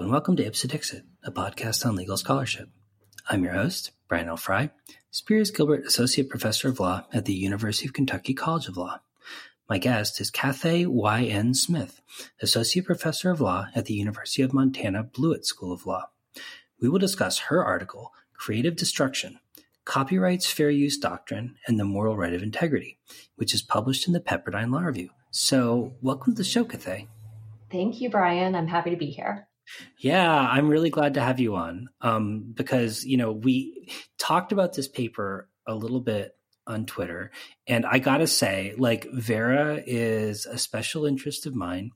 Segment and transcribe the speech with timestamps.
[0.00, 2.68] And welcome to Ipse Dixit, a podcast on legal scholarship.
[3.28, 4.36] I'm your host, Brian L.
[4.36, 4.70] Frye,
[5.10, 9.00] Spears Gilbert Associate Professor of Law at the University of Kentucky College of Law.
[9.70, 11.24] My guest is Cathay Y.
[11.24, 11.54] N.
[11.54, 12.02] Smith,
[12.40, 16.10] Associate Professor of Law at the University of Montana Blewett School of Law.
[16.80, 19.40] We will discuss her article, Creative Destruction
[19.86, 22.98] Copyright's Fair Use Doctrine and the Moral Right of Integrity,
[23.36, 25.08] which is published in the Pepperdine Law Review.
[25.30, 27.08] So, welcome to the show, Cathay.
[27.72, 28.54] Thank you, Brian.
[28.54, 29.45] I'm happy to be here.
[29.98, 34.74] Yeah, I'm really glad to have you on um, because, you know, we talked about
[34.74, 37.30] this paper a little bit on Twitter.
[37.66, 41.92] And I got to say, like, VARA is a special interest of mine.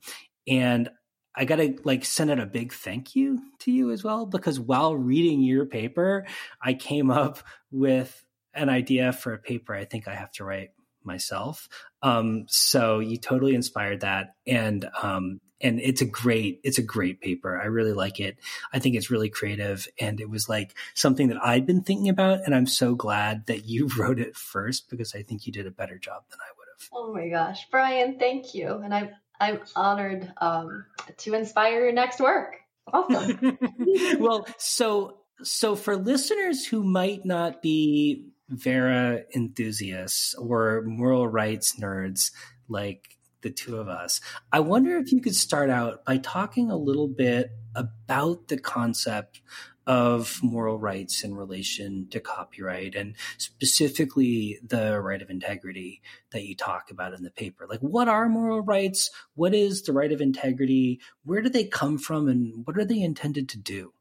[0.47, 0.89] And
[1.35, 4.59] I got to like send out a big thank you to you as well because
[4.59, 6.25] while reading your paper,
[6.61, 7.39] I came up
[7.71, 10.71] with an idea for a paper I think I have to write
[11.03, 11.69] myself.
[12.01, 17.21] Um, so you totally inspired that, and um, and it's a great it's a great
[17.21, 17.59] paper.
[17.59, 18.37] I really like it.
[18.73, 22.41] I think it's really creative, and it was like something that I'd been thinking about,
[22.45, 25.71] and I'm so glad that you wrote it first because I think you did a
[25.71, 26.89] better job than I would have.
[26.93, 30.85] Oh my gosh, Brian, thank you, and I'm I'm honored um,
[31.17, 32.57] to inspire your next work.
[32.91, 33.57] Awesome.
[34.19, 42.31] well, so so for listeners who might not be VARA enthusiasts or moral rights nerds
[42.67, 44.21] like the two of us.
[44.51, 49.41] I wonder if you could start out by talking a little bit about the concept
[49.87, 56.55] of moral rights in relation to copyright and specifically the right of integrity that you
[56.55, 57.65] talk about in the paper.
[57.67, 59.09] Like, what are moral rights?
[59.33, 60.99] What is the right of integrity?
[61.23, 63.93] Where do they come from and what are they intended to do?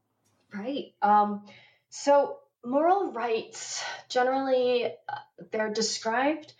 [0.52, 0.92] Right.
[1.00, 1.44] Um,
[1.88, 5.14] so, moral rights generally uh,
[5.50, 6.52] they're described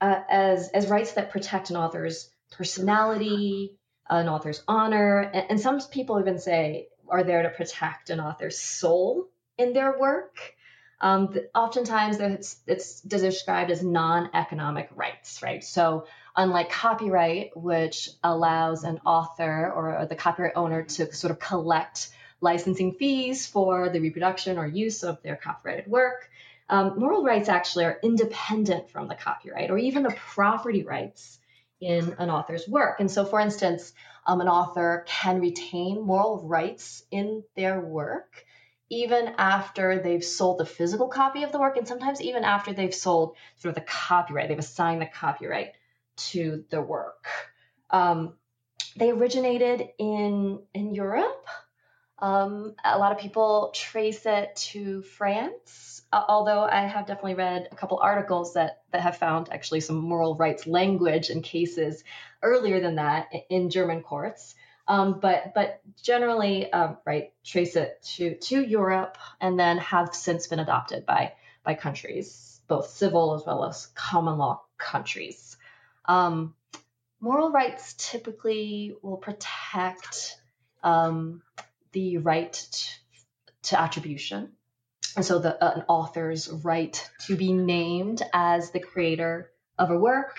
[0.00, 3.76] uh, as as rights that protect an author's personality,
[4.08, 8.58] an author's honor, and, and, some people even say are there to protect an author's
[8.58, 10.36] soul in their work.
[11.00, 15.62] Um, oftentimes, it's, it's described as non-economic rights, right?
[15.62, 22.08] So, unlike copyright, which allows an author or the copyright owner to sort of collect
[22.40, 26.30] licensing fees for the reproduction or use of their copyrighted work.
[26.68, 31.38] Um, moral rights actually are independent from the copyright or even the property rights
[31.80, 33.00] in an author's work.
[33.00, 33.92] And so, for instance,
[34.26, 38.44] um, an author can retain moral rights in their work
[38.88, 42.94] even after they've sold the physical copy of the work, and sometimes even after they've
[42.94, 45.72] sold sort of the copyright, they've assigned the copyright
[46.16, 47.26] to the work.
[47.90, 48.34] Um,
[48.96, 51.46] they originated in in Europe
[52.18, 57.76] um, a lot of people trace it to France, although I have definitely read a
[57.76, 62.04] couple articles that, that have found actually some moral rights language in cases
[62.42, 64.54] earlier than that in German courts.
[64.88, 70.46] Um, but but generally, um, right, trace it to to Europe, and then have since
[70.46, 71.32] been adopted by
[71.64, 75.56] by countries, both civil as well as common law countries.
[76.04, 76.54] Um,
[77.20, 80.36] moral rights typically will protect
[80.84, 81.42] um,
[81.90, 82.54] the right
[83.64, 84.52] to attribution.
[85.22, 90.38] So the, uh, an author's right to be named as the creator of a work.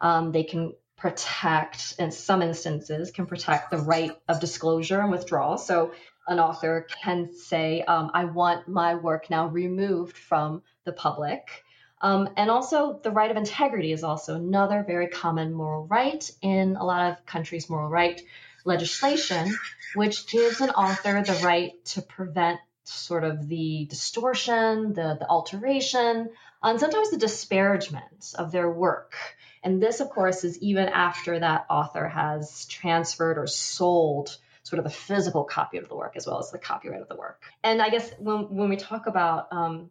[0.00, 5.56] Um, they can protect, in some instances, can protect the right of disclosure and withdrawal.
[5.56, 5.92] So
[6.28, 11.64] an author can say, um, I want my work now removed from the public.
[12.02, 16.76] Um, and also, the right of integrity is also another very common moral right in
[16.76, 18.20] a lot of countries' moral right
[18.64, 19.54] legislation,
[19.94, 22.60] which gives an author the right to prevent
[22.90, 26.30] sort of the distortion, the, the alteration,
[26.62, 29.14] and sometimes the disparagement of their work.
[29.62, 34.84] And this, of course, is even after that author has transferred or sold sort of
[34.84, 37.42] the physical copy of the work as well as the copyright of the work.
[37.62, 39.90] And I guess when, when we talk about um,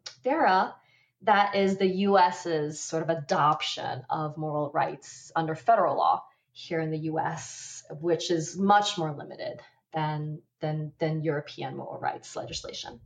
[1.23, 6.91] that is the US's sort of adoption of moral rights under federal law here in
[6.91, 9.59] the US, which is much more limited
[9.93, 12.99] than than than European moral rights legislation.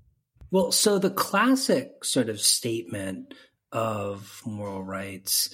[0.51, 3.33] Well, so the classic sort of statement
[3.71, 5.49] of moral rights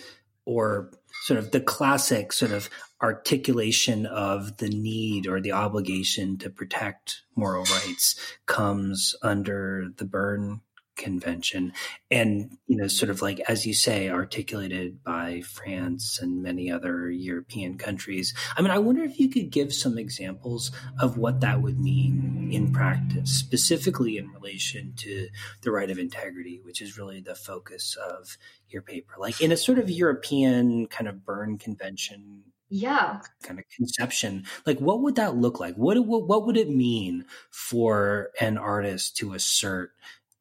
[0.46, 0.92] or
[1.24, 2.70] sort of the classic sort of
[3.02, 8.16] articulation of the need or the obligation to protect moral rights
[8.46, 10.62] comes under the Berne
[11.00, 11.74] convention.
[12.12, 17.10] And you know sort of like as you say articulated by france and many other
[17.10, 18.34] european countries.
[18.56, 22.50] I mean i wonder if you could give some examples of what that would mean
[22.52, 25.30] in practice specifically in relation to
[25.62, 28.38] the right of integrity which is really the focus of
[28.68, 29.14] your paper.
[29.18, 33.22] Like in a sort of european kind of Berne convention yeah.
[33.42, 35.76] kind of conception like what would that look like?
[35.76, 39.92] What, what what would it mean for an artist to assert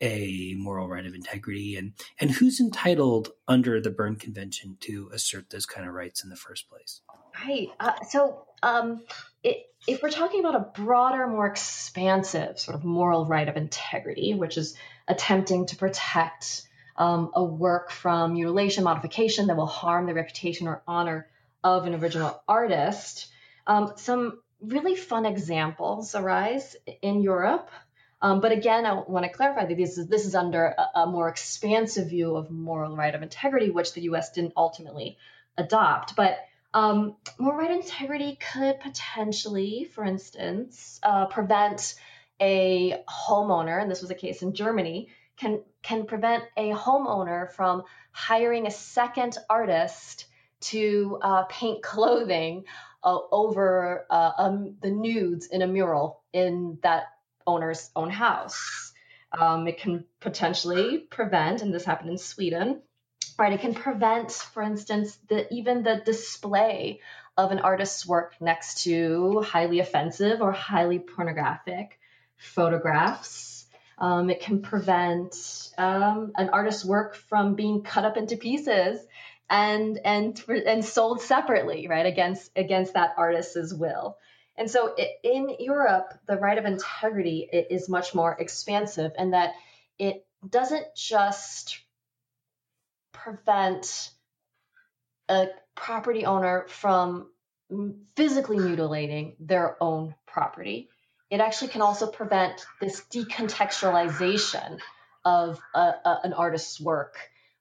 [0.01, 5.51] a moral right of integrity and and who's entitled under the berne convention to assert
[5.51, 7.01] those kind of rights in the first place?
[7.45, 7.69] Right.
[7.79, 9.03] Uh, so um,
[9.43, 14.35] it, if we're talking about a broader more expansive sort of moral right of integrity
[14.35, 16.63] which is attempting to protect
[16.97, 21.29] um, a work from mutilation modification that will harm the reputation or honor
[21.63, 23.29] of an original artist
[23.67, 27.71] um, some really fun examples arise in europe
[28.21, 31.07] um, but again, I want to clarify that this is this is under a, a,
[31.07, 34.33] more expansive view of moral right of integrity, which the U.S.
[34.33, 35.19] didn't ultimately
[35.57, 36.17] adopt.
[36.17, 36.39] But
[36.75, 41.95] um, moral right of integrity could potentially, for instance, uh, prevent
[42.41, 47.85] a homeowner, and this was a case in Germany, can can prevent a homeowner from
[48.11, 50.27] hiring a second artist
[50.61, 52.65] to uh, paint clothing
[53.05, 57.05] uh, over uh, um, the nudes in a mural in that
[57.49, 58.93] owner's own house.
[59.33, 62.83] Um, it can potentially prevent, and this happened in Sweden,
[63.39, 63.53] right?
[63.53, 67.01] It can prevent, for instance, the even the display
[67.37, 71.99] of an artist's work next to highly offensive or highly pornographic
[72.37, 73.67] photographs.
[73.99, 75.35] Um, it can prevent
[75.77, 79.01] um, an artist's work from being cut up into pieces
[79.51, 84.19] and and and sold separately, right, against against that artist's will.
[84.59, 89.53] And so in Europe, the right of integrity is much more expansive in that
[89.99, 91.79] it doesn't just
[93.13, 94.11] prevent
[95.29, 95.47] a
[95.77, 97.31] property owner from
[98.17, 100.89] physically mutilating their own property.
[101.31, 104.81] It actually can also prevent this decontextualization
[105.25, 107.17] of a, a, an artist's work,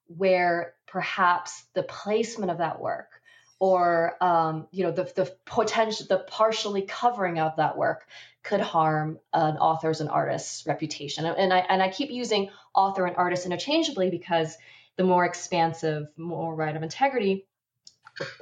[0.07, 3.16] where perhaps the placement of that work
[3.59, 8.07] or um, you know the, the potential the partially covering of that work
[8.43, 11.25] could harm an author's and artist's reputation.
[11.25, 14.57] And i and i keep using author and artist interchangeably because
[14.95, 17.45] the more expansive more right of integrity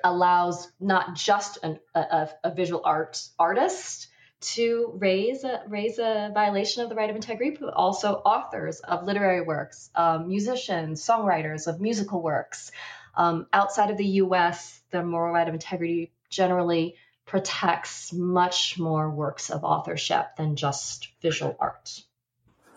[0.04, 4.08] allows not just an, a, a visual art artist
[4.42, 9.04] to raise a, raise a violation of the right of integrity, but also authors of
[9.04, 12.72] literary works, um, musicians, songwriters of musical works,
[13.18, 16.96] um, outside of the US, the moral right of integrity generally
[17.26, 22.02] protects much more works of authorship than just visual art.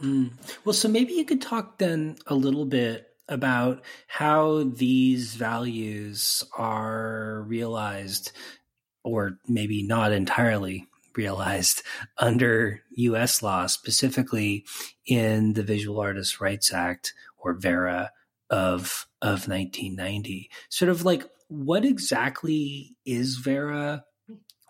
[0.02, 0.31] Mm.
[0.64, 7.43] Well, so maybe you could talk then a little bit about how these values are
[7.46, 8.32] realized,
[9.02, 11.82] or maybe not entirely realized
[12.19, 14.64] under US law, specifically
[15.05, 18.12] in the Visual Artists' Rights Act or VARA
[18.50, 20.50] of of 1990.
[20.69, 24.05] Sort of like what exactly is VARA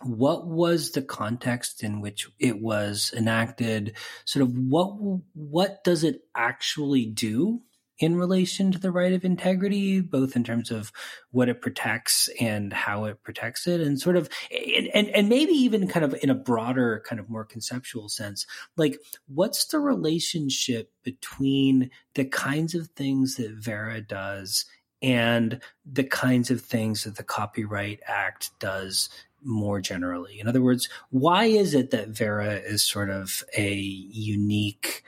[0.02, 3.96] What was the context in which it was enacted?
[4.24, 4.90] Sort of what
[5.34, 7.62] what does it actually do?
[7.98, 10.92] In relation to the right of integrity, both in terms of
[11.32, 15.52] what it protects and how it protects it, and sort of, and, and, and maybe
[15.52, 18.46] even kind of in a broader, kind of more conceptual sense,
[18.76, 24.64] like what's the relationship between the kinds of things that VARA does
[25.02, 29.08] and the kinds of things that the Copyright Act does
[29.42, 30.38] more generally?
[30.38, 35.02] In other words, why is it that VARA is sort of a unique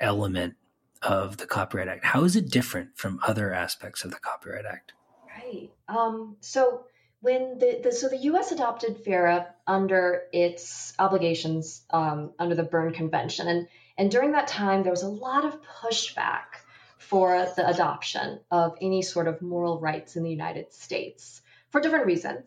[0.00, 0.54] element
[1.02, 2.04] of the Copyright Act?
[2.04, 4.92] How is it different from other aspects of the Copyright Act?
[5.26, 5.70] Right.
[5.88, 6.84] Um, so
[7.20, 8.52] when the, the, so the U.S.
[8.52, 14.82] adopted VARA under its obligations um, under the Berne Convention, and and during that time
[14.82, 16.62] there was a lot of pushback
[16.98, 22.06] for the adoption of any sort of moral rights in the United States for different
[22.06, 22.44] reasons.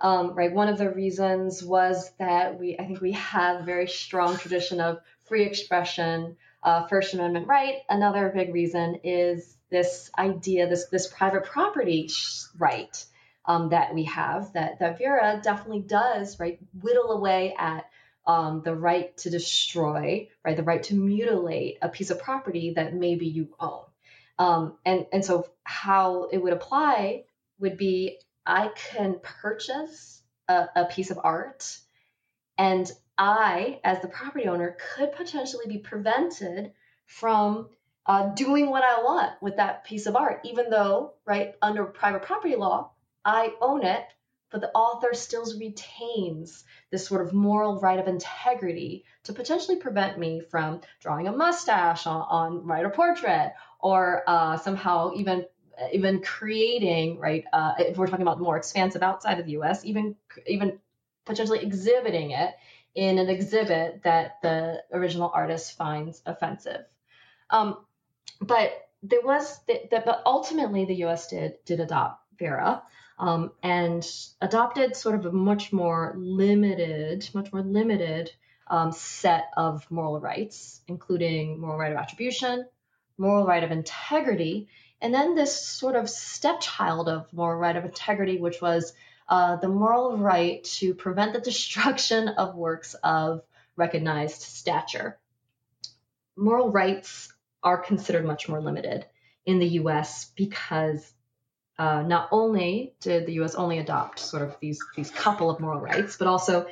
[0.00, 0.52] Um, right.
[0.52, 4.80] One of the reasons was that we I think we have a very strong tradition
[4.80, 7.76] of free expression uh, First Amendment right.
[7.88, 12.10] Another big reason is this idea, this this private property
[12.58, 13.04] right
[13.46, 17.86] um, that we have that that VARA definitely does right whittle away at
[18.26, 22.94] um, the right to destroy, right, the right to mutilate a piece of property that
[22.94, 23.84] maybe you own.
[24.38, 27.24] Um, and and so how it would apply
[27.58, 31.78] would be I can purchase a, a piece of art
[32.58, 32.90] and
[33.20, 36.72] I, as the property owner, could potentially be prevented
[37.04, 37.68] from
[38.06, 42.22] uh, doing what I want with that piece of art, even though, right, under private
[42.22, 44.02] property law, I own it,
[44.50, 50.18] but the author still retains this sort of moral right of integrity to potentially prevent
[50.18, 55.44] me from drawing a mustache on, on writer portrait or uh, somehow even
[55.92, 57.44] even creating right.
[57.52, 60.78] Uh, if we're talking about more expansive outside of the U.S., even even
[61.26, 62.54] potentially exhibiting it
[62.94, 66.84] in an exhibit that the original artist finds offensive.
[67.50, 67.78] Um,
[68.40, 71.28] but there was that, but ultimately the U.S.
[71.28, 72.82] did did adopt VARA.
[73.18, 74.02] Um, and
[74.40, 78.30] adopted sort of a much more limited, much more limited
[78.66, 82.64] um, set of moral rights, including moral right of attribution,
[83.18, 84.68] moral right of integrity,
[85.02, 88.94] and then this sort of stepchild of moral right of integrity, which was
[89.30, 93.42] uh, the moral right to prevent the destruction of works of
[93.76, 95.18] recognized stature.
[96.36, 97.32] Moral rights
[97.62, 99.06] are considered much more limited
[99.46, 101.12] in the US because
[101.78, 105.80] uh, not only did the US only adopt sort of these, these couple of moral
[105.80, 106.66] rights, but also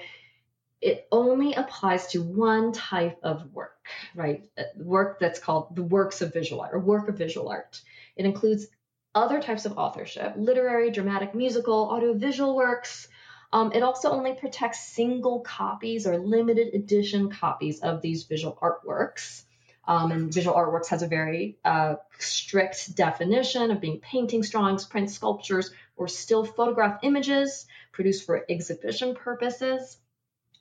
[0.80, 4.48] it only applies to one type of work, right?
[4.56, 7.80] Uh, work that's called the works of visual art or work of visual art.
[8.16, 8.66] It includes
[9.14, 13.08] other types of authorship, literary, dramatic, musical, audiovisual works.
[13.52, 19.44] Um, it also only protects single copies or limited edition copies of these visual artworks.
[19.86, 25.14] Um, and visual artworks has a very uh, strict definition of being paintings, drawings, prints,
[25.14, 29.96] sculptures, or still photograph images produced for exhibition purposes.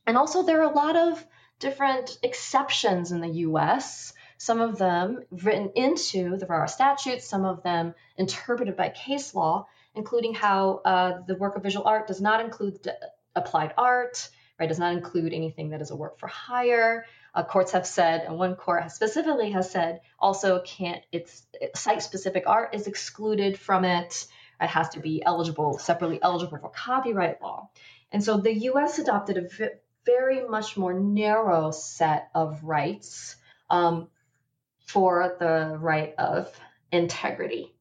[0.05, 1.25] And also, there are a lot of
[1.59, 7.63] different exceptions in the US, some of them written into the VARA statutes, some of
[7.63, 12.39] them interpreted by case law, including how uh, the work of visual art does not
[12.39, 12.87] include
[13.35, 14.29] applied art,
[14.59, 17.05] right, does not include anything that is a work for hire.
[17.33, 21.43] Uh, courts have said, and one court has specifically has said, also can't, it's
[21.75, 24.27] site-specific art is excluded from it.
[24.59, 27.69] It has to be eligible, separately eligible for copyright law.
[28.11, 29.69] And so the US adopted a
[30.05, 33.35] very much more narrow set of rights
[33.69, 34.07] um,
[34.87, 36.51] for the right of
[36.91, 37.75] integrity.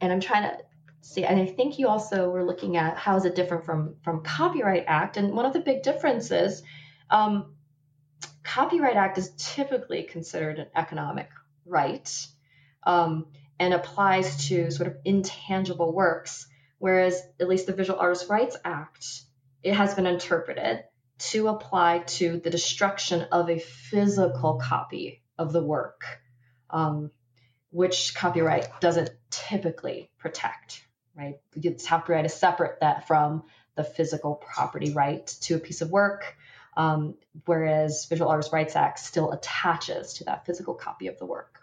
[0.00, 0.58] And I'm trying to
[1.00, 4.22] see, and I think you also were looking at how is it different from from
[4.22, 6.62] Copyright Act, and one of the big differences,
[7.10, 7.54] um,
[8.44, 11.28] Copyright Act is typically considered an economic
[11.66, 12.26] right
[12.84, 13.26] um,
[13.58, 16.46] and applies to sort of intangible works,
[16.78, 19.04] whereas at least the Visual Artists' Rights Act
[19.64, 20.84] it has been interpreted
[21.18, 26.04] to apply to the destruction of a physical copy of the work,
[26.70, 27.10] um,
[27.70, 30.84] which copyright doesn't typically protect,
[31.16, 31.36] right?
[31.86, 33.44] Copyright is separate that from
[33.74, 36.36] the physical property right to a piece of work,
[36.76, 37.14] um,
[37.46, 41.60] whereas Visual Artists' Rights Act still attaches to that physical copy of the work.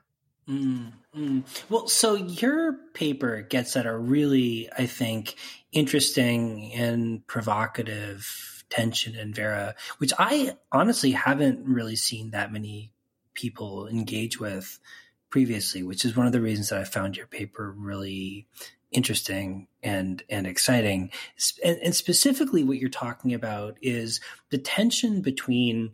[0.48, 1.44] Mm.
[1.70, 5.36] Well, so your paper gets at a really, I think,
[5.72, 12.92] interesting and provocative tension and VARA, which I honestly haven't really seen that many
[13.34, 14.80] people engage with
[15.30, 18.48] previously, which is one of the reasons that I found your paper really
[18.92, 21.12] interesting and and exciting.
[21.64, 25.92] And, and specifically, what you're talking about is the tension between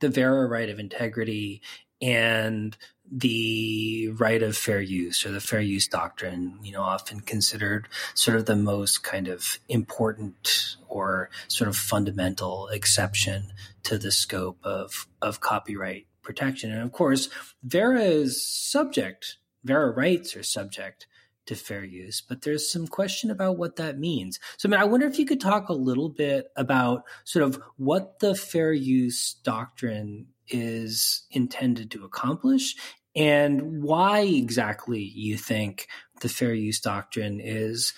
[0.00, 1.62] the VARA right of integrity
[2.00, 2.76] and
[3.10, 8.36] the right of fair use or the fair use doctrine, you know, often considered sort
[8.36, 13.52] of the most kind of important or sort of fundamental exception
[13.84, 16.72] to the scope of, of copyright protection.
[16.72, 17.28] And of course,
[17.62, 21.06] VARA is subject, VARA rights are subject
[21.46, 24.38] to fair use, but there's some question about what that means.
[24.56, 27.60] So, I mean, I wonder if you could talk a little bit about sort of
[27.76, 32.76] what the fair use doctrine is intended to accomplish
[33.14, 35.88] and why exactly you think
[36.20, 37.94] the fair use doctrine is,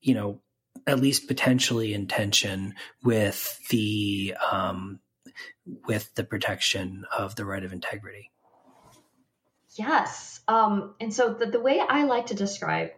[0.00, 0.40] you know,
[0.86, 5.00] at least potentially in tension with the um,
[5.86, 8.30] with the protection of the right of integrity.
[9.78, 12.90] Yes, um, and so the, the way I like to describe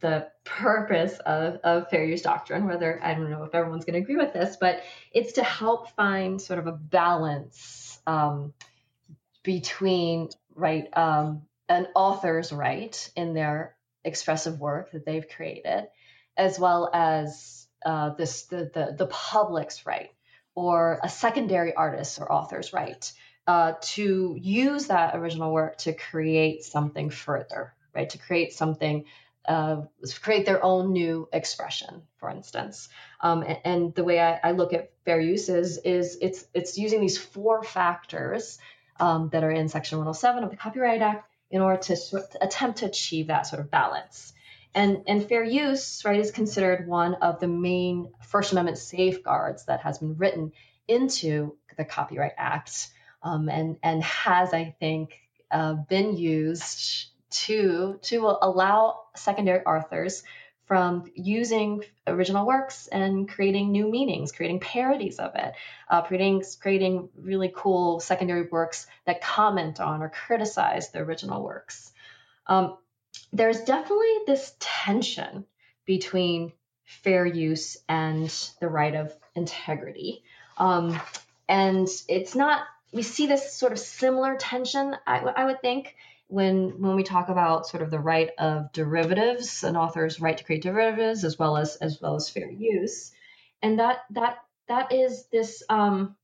[0.00, 4.00] the purpose of, of fair use doctrine, whether I don't know if everyone's going to
[4.00, 8.52] agree with this, but it's to help find sort of a balance um,
[9.42, 13.74] between right um, an author's right in their
[14.04, 15.88] expressive work that they've created,
[16.36, 20.10] as well as uh, this the, the the public's right
[20.54, 23.12] or a secondary artist or author's right
[23.46, 28.10] uh, to use that original work to create something further, right?
[28.10, 29.04] To create something
[29.44, 29.82] uh,
[30.20, 32.88] create their own new expression, for instance.
[33.20, 37.00] Um, and, and, the way I, I, look at fair use is, it's it's using
[37.00, 38.60] these four factors
[39.00, 42.78] um, that are in Section 107 of the Copyright Act in order to, to attempt
[42.78, 44.32] to achieve that sort of balance.
[44.74, 49.80] And, and fair use, right, is considered one of the main First Amendment safeguards that
[49.80, 50.52] has been written
[50.88, 52.88] into the Copyright Act
[53.22, 55.18] um, and, and has, I think,
[55.50, 60.22] uh, been used to to allow secondary authors
[60.66, 65.52] from using original works and creating new meanings, creating parodies of it,
[65.90, 71.92] uh, creating creating really cool secondary works that comment on or criticize the original works.
[72.46, 72.78] Um,
[73.32, 75.44] there's definitely this tension
[75.84, 76.52] between
[76.84, 80.22] fair use and the right of integrity,
[80.58, 81.00] um,
[81.48, 82.62] and it's not.
[82.92, 85.96] We see this sort of similar tension, I, I would think,
[86.28, 90.44] when when we talk about sort of the right of derivatives, an author's right to
[90.44, 93.12] create derivatives as well as as well as fair use,
[93.60, 96.16] and that that that is this um,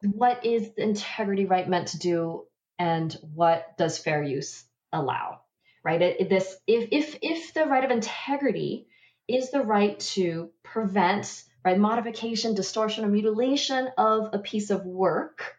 [0.00, 2.46] what is the integrity right meant to do,
[2.78, 5.40] and what does fair use allow,
[5.84, 6.02] right?
[6.02, 8.88] It, this if if if the right of integrity
[9.28, 15.56] is the right to prevent right modification, distortion, or mutilation of a piece of work.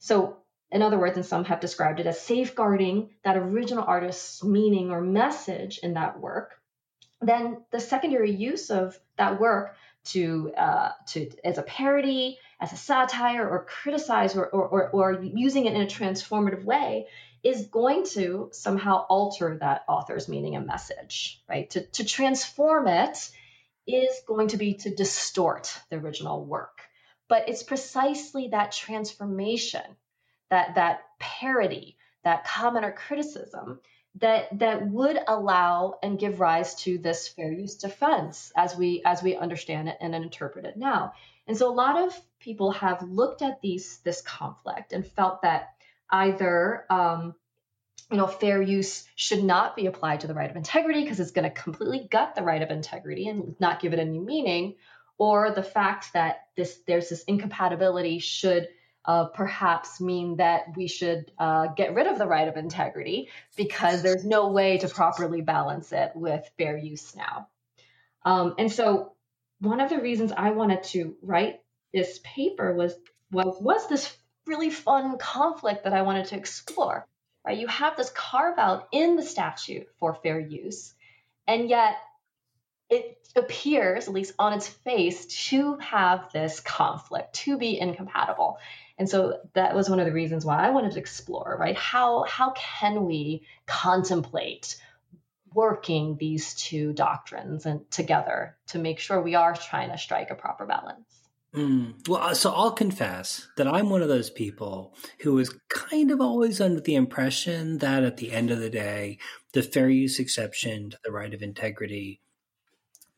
[0.00, 0.36] So
[0.72, 5.00] in other words, and some have described it as safeguarding that original artist's meaning or
[5.00, 6.60] message in that work,
[7.20, 12.76] then the secondary use of that work to uh, to as a parody, as a
[12.76, 17.06] satire, or criticize, or, or, or, or using it in a transformative way
[17.42, 21.70] is going to somehow alter that author's meaning and message, right?
[21.70, 23.30] To, to transform it
[23.96, 26.82] is going to be to distort the original work.
[27.28, 29.82] But it's precisely that transformation
[30.50, 33.80] that that parody, that comment or criticism
[34.16, 39.22] that that would allow and give rise to this fair use defense as we as
[39.22, 41.12] we understand it and interpret it now.
[41.46, 45.74] And so a lot of people have looked at these this conflict and felt that
[46.10, 47.34] either um,
[48.10, 51.30] you know fair use should not be applied to the right of integrity because it's
[51.30, 54.76] going to completely gut the right of integrity and not give it any meaning,
[55.18, 58.68] or the fact that this there's this incompatibility should
[59.04, 64.02] uh, perhaps mean that we should uh, get rid of the right of integrity because
[64.02, 67.48] there's no way to properly balance it with fair use now.
[68.24, 69.12] Um, and so,
[69.60, 71.60] one of the reasons I wanted to write
[71.92, 72.94] this paper was
[73.30, 77.06] was was this really fun conflict that I wanted to explore.
[77.44, 80.92] Right, you have this carve out in the statute for fair use,
[81.46, 81.96] and yet
[82.90, 88.58] it appears, at least on its face, to have this conflict, to be incompatible.
[88.98, 91.76] And so that was one of the reasons why I wanted to explore, right?
[91.76, 94.76] How how can we contemplate
[95.54, 100.34] working these two doctrines and together to make sure we are trying to strike a
[100.34, 101.19] proper balance?
[101.54, 102.08] Mm.
[102.08, 106.20] Well, uh, so I'll confess that I'm one of those people who is kind of
[106.20, 109.18] always under the impression that at the end of the day,
[109.52, 112.20] the fair use exception to the right of integrity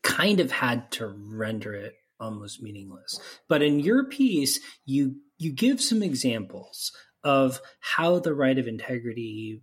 [0.01, 3.19] kind of had to render it almost meaningless.
[3.47, 6.91] But in your piece, you you give some examples
[7.23, 9.61] of how the right of integrity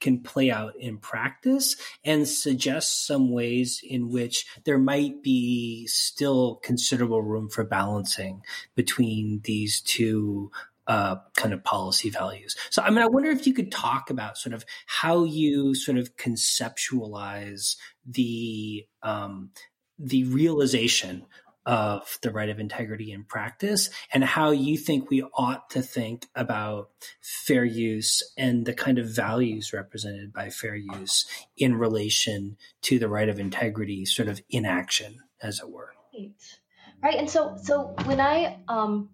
[0.00, 6.60] can play out in practice and suggest some ways in which there might be still
[6.62, 8.42] considerable room for balancing
[8.74, 10.50] between these two
[10.86, 12.56] uh, kind of policy values.
[12.70, 15.98] So, I mean, I wonder if you could talk about sort of how you sort
[15.98, 19.50] of conceptualize the um,
[19.98, 21.26] the realization
[21.68, 26.26] of the right of integrity in practice and how you think we ought to think
[26.34, 26.88] about
[27.20, 31.26] fair use and the kind of values represented by fair use
[31.58, 35.92] in relation to the right of integrity sort of in action as it were.
[36.18, 36.32] Right.
[37.02, 39.10] Right and so so when i um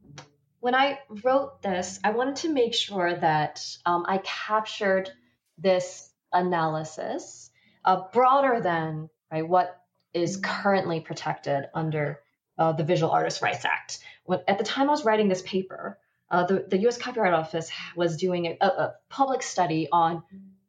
[0.61, 5.11] when i wrote this i wanted to make sure that um, i captured
[5.59, 7.51] this analysis
[7.85, 9.79] uh, broader than right what
[10.15, 12.21] is currently protected under
[12.59, 13.99] uh, the Visual Artists' Rights Act.
[14.25, 15.99] When, at the time I was writing this paper,
[16.31, 16.99] uh, the, the U.S.
[16.99, 20.23] Copyright Office was doing a, a public study on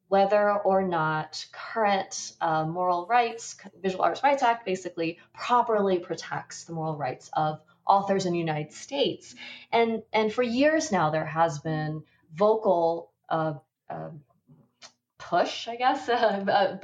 [0.08, 6.74] whether or not current uh, moral rights, Visual Artists' Rights Act basically properly protects the
[6.74, 9.36] moral rights of authors in the United States.
[9.72, 13.56] And, and for years now, there has been vocal uh,
[13.90, 14.10] uh,
[15.18, 16.78] push, I guess, uh,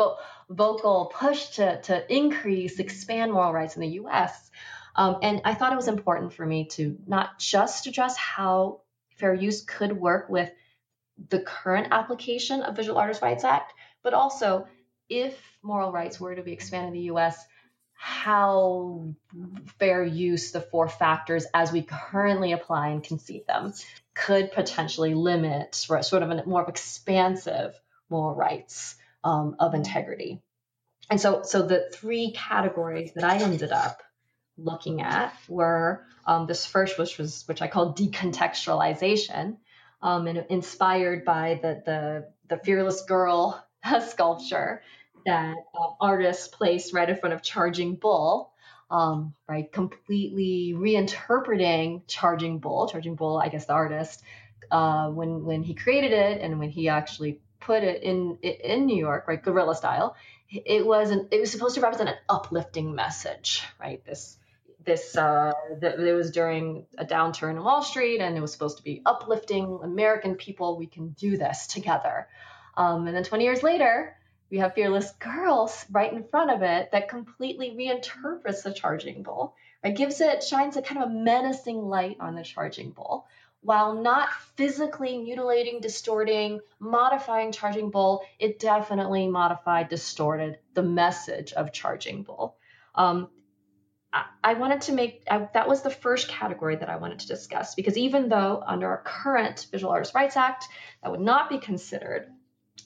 [0.49, 4.49] vocal push to, to increase, expand moral rights in the US.
[4.95, 8.81] Um, and I thought it was important for me to not just address how
[9.17, 10.51] fair use could work with
[11.29, 13.73] the current application of Visual Artists' Rights Act,
[14.03, 14.67] but also
[15.09, 17.37] if moral rights were to be expanded in the US,
[17.93, 19.13] how
[19.77, 23.73] fair use, the four factors as we currently apply and conceive them,
[24.15, 30.41] could potentially limit sort of a more expansive moral rights um, of integrity.
[31.11, 34.01] And so, so the three categories that I ended up
[34.57, 39.57] looking at were um, this first, which was which I call decontextualization,
[40.01, 43.63] um, and inspired by the the the Fearless Girl
[44.07, 44.81] sculpture
[45.25, 48.51] that um, artists placed right in front of Charging Bull,
[48.89, 49.71] um, right?
[49.71, 52.87] Completely reinterpreting Charging Bull.
[52.87, 54.23] Charging Bull, I guess the artist,
[54.69, 58.97] uh, when when he created it and when he actually put it in in New
[58.97, 60.15] York, right, guerrilla style,
[60.49, 64.03] it was an, it was supposed to represent an uplifting message, right?
[64.05, 64.37] This
[64.83, 68.83] this uh, it was during a downturn in Wall Street, and it was supposed to
[68.83, 70.77] be uplifting American people.
[70.77, 72.27] We can do this together.
[72.75, 74.15] Um, and then 20 years later,
[74.49, 79.55] we have Fearless Girls right in front of it that completely reinterprets the charging bull.
[79.83, 83.27] It gives it shines a kind of a menacing light on the charging bull,
[83.61, 88.23] while not physically mutilating, distorting, modifying charging bull.
[88.39, 92.57] It definitely modified, distorted the message of charging bull.
[92.93, 93.29] Um,
[94.43, 97.75] I wanted to make I, that was the first category that I wanted to discuss
[97.75, 100.65] because even though under our current Visual Artists' Rights Act
[101.01, 102.27] that would not be considered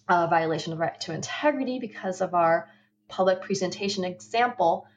[0.08, 2.70] a violation of right to integrity because of our
[3.08, 4.88] public presentation example,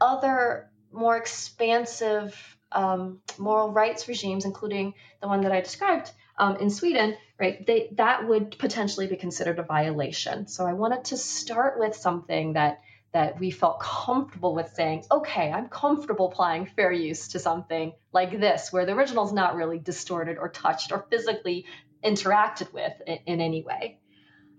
[0.00, 6.70] other more expansive um, moral rights regimes, including the one that I described um, in
[6.70, 10.46] Sweden, right, they, that would potentially be considered a violation.
[10.46, 12.80] So I wanted to start with something that
[13.12, 18.38] that we felt comfortable with saying, okay, I'm comfortable applying fair use to something like
[18.38, 21.66] this, where the original is not really distorted or touched or physically
[22.04, 23.98] interacted with in, in any way.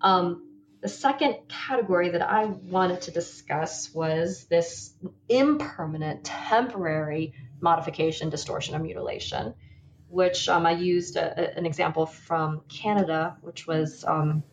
[0.01, 0.47] Um,
[0.81, 4.93] the second category that I wanted to discuss was this
[5.29, 9.53] impermanent, temporary modification, distortion, or mutilation,
[10.09, 14.43] which um, I used a, a, an example from Canada, which was um,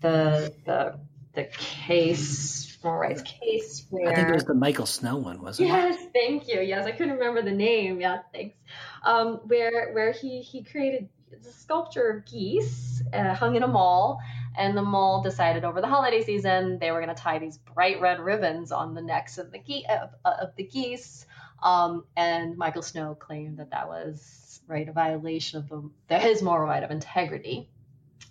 [0.00, 0.98] the, the
[1.34, 5.68] the case civil rights case where I think it was the Michael Snow one, wasn't
[5.68, 6.00] yes, it?
[6.00, 6.60] Yes, thank you.
[6.60, 8.00] Yes, I couldn't remember the name.
[8.00, 8.56] Yeah, thanks.
[9.04, 14.18] Um, where where he he created a sculpture of geese uh, hung in a mall,
[14.56, 18.00] and the mall decided over the holiday season they were going to tie these bright
[18.00, 21.26] red ribbons on the necks of the ge- of, of the geese.
[21.62, 26.66] Um, and Michael Snow claimed that that was right a violation of the, his moral
[26.66, 27.68] right of integrity.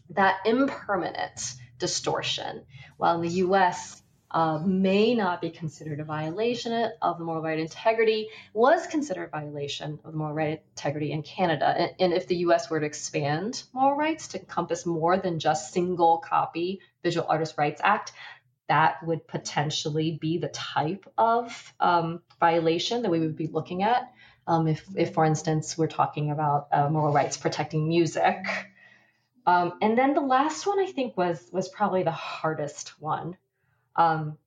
[0.09, 2.65] That impermanent distortion,
[2.97, 4.00] while in the U.S
[4.33, 9.39] uh, may not be considered a violation of the moral right integrity, was considered a
[9.39, 11.67] violation of the moral right integrity in Canada.
[11.67, 15.73] And, and, if the US were to expand moral rights to encompass more than just
[15.73, 18.13] single copy Visual Artists' Rights Act,
[18.69, 24.13] that would potentially be the type of um, violation that we would be looking at.
[24.47, 28.37] Um, if, if, for instance, we're talking about uh, moral rights protecting music.
[29.45, 33.37] Um, and then the last one I think was was probably the hardest one
[34.01, 34.37] um,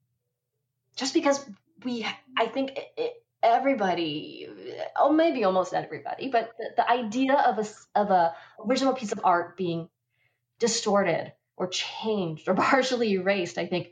[0.97, 1.45] just because
[1.85, 3.13] we, I think it,
[3.43, 4.49] everybody,
[4.99, 8.35] oh, maybe almost everybody, but the, the idea of a, of a
[8.67, 9.89] original piece of art being
[10.59, 13.89] distorted or changed or partially erased, I think,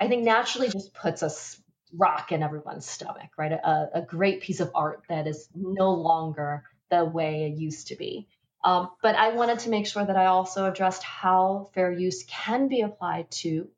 [0.00, 1.60] I think naturally just puts us
[1.96, 3.52] rock in everyone's stomach, right?
[3.52, 7.96] A, a great piece of art that is no longer the way it used to
[7.96, 8.28] be.
[8.64, 12.68] Um, but I wanted to make sure that I also addressed how fair use can
[12.68, 13.68] be applied to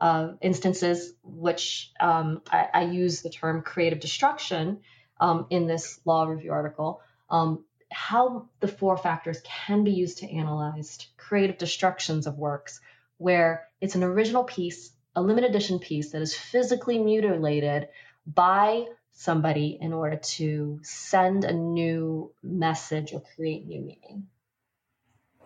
[0.00, 4.80] uh, instances which um, I, I, use the term creative destruction
[5.20, 10.30] um, in this law review article, um, how the four factors can be used to
[10.30, 12.80] analyze creative destructions of works
[13.18, 17.88] where it's an original piece, a limited edition piece that is physically mutilated
[18.26, 24.26] by somebody in order to send a new message or create new meaning.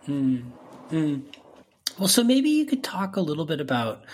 [0.07, 0.37] Hmm.
[0.90, 1.21] Hmm.
[1.99, 4.05] Well, so maybe you could talk a little bit about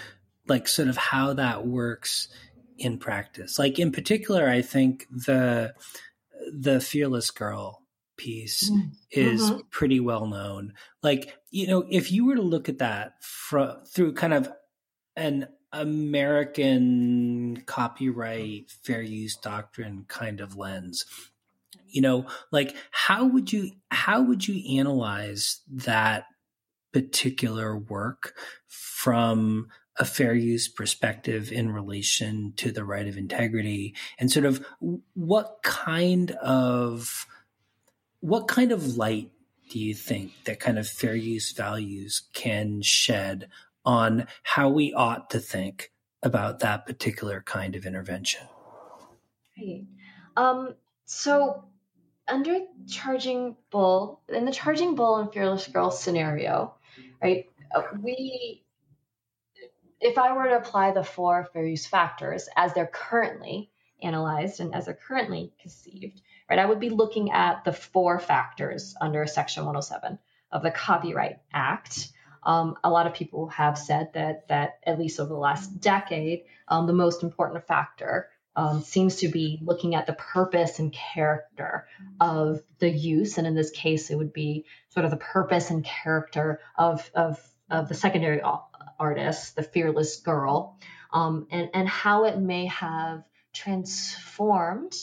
[0.51, 2.29] like sort of how that works
[2.77, 3.59] in practice.
[3.59, 5.75] Like in particular, I think the
[6.53, 7.83] the fearless girl
[8.17, 8.89] piece mm-hmm.
[9.11, 10.75] is pretty well known.
[11.03, 14.53] Like you know, if you were to look at that fr- through kind of
[15.17, 21.05] an American copyright fair use doctrine kind of lens,
[21.89, 26.25] you know, like how would you how would you analyze that
[26.93, 28.35] particular work
[28.67, 29.69] from
[30.01, 34.65] a fair use perspective in relation to the right of integrity and sort of
[35.13, 37.27] what kind of
[38.21, 39.31] what kind of light
[39.69, 43.49] do you think that kind of fair use values can shed
[43.85, 48.47] on how we ought to think about that particular kind of intervention?
[49.57, 49.85] Right.
[50.37, 51.65] Um, so
[52.27, 56.75] under charging bull in the charging bull and fearless girl scenario
[57.21, 58.63] right uh, we
[60.01, 63.71] if I were to apply the four fair use factors as they're currently
[64.03, 68.95] analyzed and as they're currently conceived, right, I would be looking at the four factors
[69.01, 70.19] under Section 107
[70.53, 72.09] of the Copyright Act.
[72.43, 76.45] Um, a lot of people have said that that at least over the last decade,
[76.69, 81.87] um, the most important factor um, seems to be looking at the purpose and character
[82.19, 85.85] of the use, and in this case, it would be sort of the purpose and
[85.85, 87.39] character of of,
[87.71, 88.41] of the secondary
[89.01, 90.79] artist, the fearless girl,
[91.13, 94.95] um, and and how it may have transformed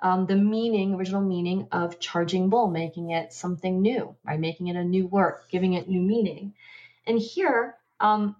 [0.00, 4.40] um, the meaning, original meaning of charging bull, making it something new, right?
[4.40, 6.54] Making it a new work, giving it new meaning.
[7.06, 8.34] And here, um,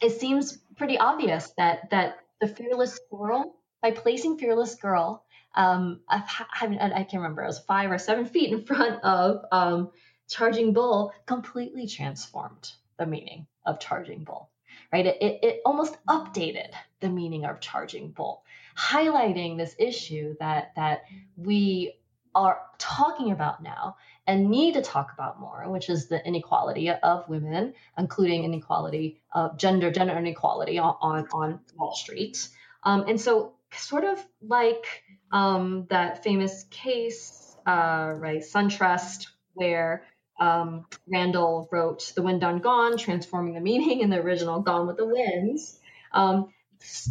[0.00, 6.22] it seems pretty obvious that that the fearless girl, by placing fearless girl, um, I,
[6.60, 6.66] I,
[7.04, 9.90] can't remember, it was five or seven feet in front of um,
[10.28, 14.50] charging bull, completely transformed the meaning of charging bull.
[14.92, 15.06] Right?
[15.06, 16.70] It, it, it almost updated
[17.00, 18.44] the meaning of charging bull
[18.76, 21.02] highlighting this issue that that
[21.36, 21.94] we
[22.34, 23.96] are talking about now
[24.26, 29.58] and need to talk about more, which is the inequality of women, including inequality of
[29.58, 32.48] gender, gender inequality on, on, on Wall Street.
[32.84, 40.04] Um, and so, sort of like um, that famous case, uh, right, SunTrust, where
[40.40, 44.96] um, Randall wrote The Wind Done Gone, transforming the meaning in the original Gone with
[44.96, 45.78] the Winds.
[46.12, 46.52] Um,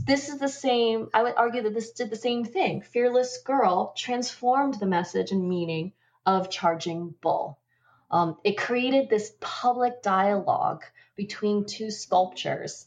[0.05, 2.81] this is the same, I would argue that this did the same thing.
[2.81, 5.93] Fearless Girl transformed the message and meaning
[6.25, 7.57] of Charging Bull.
[8.09, 10.83] Um, it created this public dialogue
[11.15, 12.85] between two sculptures.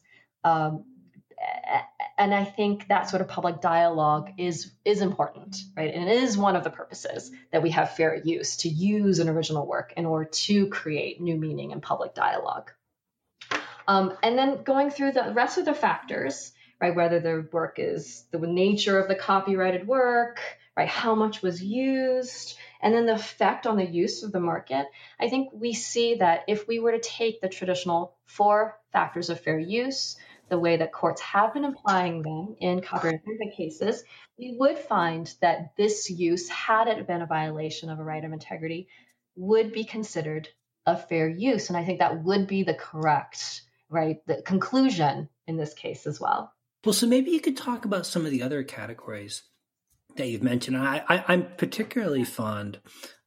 [2.16, 5.92] And I think that sort of public dialogue is is important, right?
[5.92, 9.28] And it is one of the purposes that we have fair use to use an
[9.28, 12.70] original work in order to create new meaning and public dialogue.
[13.86, 16.94] Um, and then going through the rest of the factors, right?
[16.94, 20.40] Whether the work is the nature of the copyrighted work,
[20.76, 20.88] right?
[20.88, 24.86] How much was used, and then the effect on the use of the market.
[25.18, 29.40] I think we see that if we were to take the traditional four factors of
[29.40, 30.16] fair use,
[30.54, 34.04] the way that courts have been applying them in copyright infringement cases,
[34.38, 38.32] we would find that this use, had it been a violation of a right of
[38.32, 38.86] integrity,
[39.34, 40.48] would be considered
[40.86, 41.70] a fair use.
[41.70, 46.20] And I think that would be the correct, right, the conclusion in this case as
[46.20, 46.52] well.
[46.84, 49.42] Well, so maybe you could talk about some of the other categories
[50.14, 50.76] that you've mentioned.
[50.76, 52.78] I, I, I'm particularly fond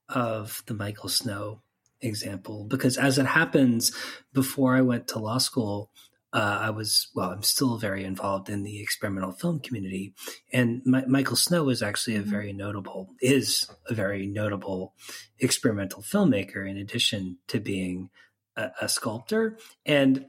[0.08, 1.62] of the Michael Snow
[2.00, 3.92] example because, as it happens,
[4.32, 5.92] before I went to law school,
[6.34, 7.30] uh, I was well.
[7.32, 10.14] I'm still very involved in the experimental film community,
[10.52, 12.30] and my, Michael Snow is actually a mm-hmm.
[12.30, 14.94] very notable is a very notable
[15.40, 16.70] experimental filmmaker.
[16.70, 18.10] In addition to being
[18.56, 20.26] a, a sculptor, and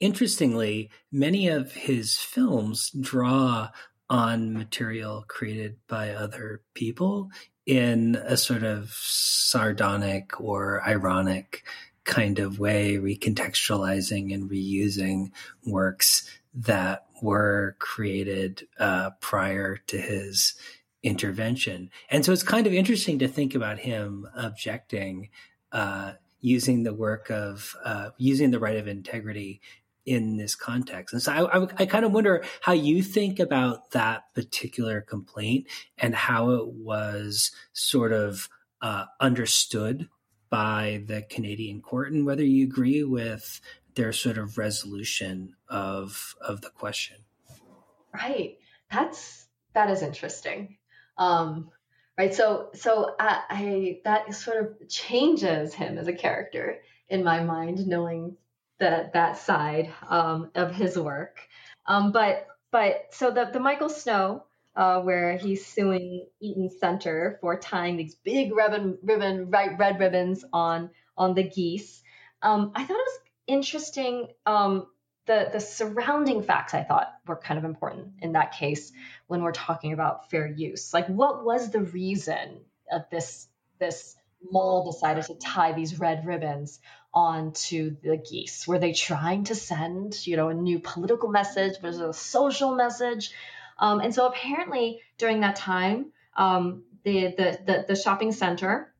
[0.00, 3.70] interestingly, many of his films draw
[4.08, 7.30] on material created by other people
[7.64, 11.64] in a sort of sardonic or ironic
[12.06, 15.32] kind of way, recontextualizing and reusing
[15.66, 20.54] works that were created uh, prior to his
[21.02, 21.90] intervention.
[22.10, 25.28] And so it's kind of interesting to think about him objecting
[25.72, 29.60] uh, using the work of uh, using the right of integrity
[30.04, 31.12] in this context.
[31.12, 35.66] And so I, I, I, kind of wonder how you think about that particular complaint
[35.98, 38.48] and how it was sort of
[38.80, 40.08] uh, understood
[40.50, 43.60] by the Canadian court and whether you agree with
[43.94, 47.16] their sort of resolution of of the question.
[48.14, 48.58] Right.
[48.90, 50.76] That's that is interesting.
[51.18, 51.70] Um,
[52.16, 52.34] right.
[52.34, 56.78] So so I, I that sort of changes him as a character
[57.08, 58.36] in my mind, knowing
[58.78, 61.40] that that side um, of his work.
[61.86, 64.44] Um, but but so the the Michael Snow,
[64.76, 70.44] uh, where he's suing Eaton Centre for tying these big ribbon ribbon right red ribbons
[70.52, 72.02] on on the geese.
[72.42, 74.28] Um, I thought it was interesting.
[74.44, 74.86] Um,
[75.26, 78.92] the the surrounding facts I thought were kind of important in that case
[79.26, 80.92] when we're talking about fair use.
[80.92, 82.60] Like, what was the reason
[82.92, 84.14] of this this
[84.50, 86.80] mall decided to tie these red ribbons
[87.14, 88.68] onto the geese?
[88.68, 91.80] Were they trying to send, you know, a new political message?
[91.82, 93.32] Was it a social message?
[93.78, 98.92] Um, and so apparently during that time, um, the, the, the the shopping center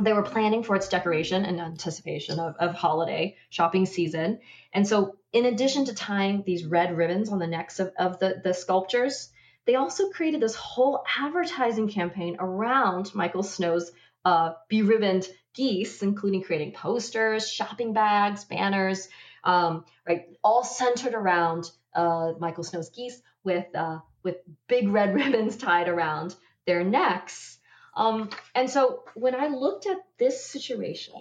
[0.00, 4.38] they were planning for its decoration in anticipation of, of holiday shopping season.
[4.72, 8.40] And so, in addition to tying these red ribbons on the necks of, of the,
[8.42, 9.30] the sculptures,
[9.66, 13.90] they also created this whole advertising campaign around Michael Snow's
[14.24, 19.08] uh, beribboned geese, including creating posters, shopping bags, banners,
[19.44, 25.56] um, right, all centered around uh, Michael Snow's geese with uh, with big red ribbons
[25.56, 26.34] tied around
[26.66, 27.58] their necks.
[27.96, 31.14] Um, and so when I looked at this situation,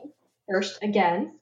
[0.48, 1.40] first, again,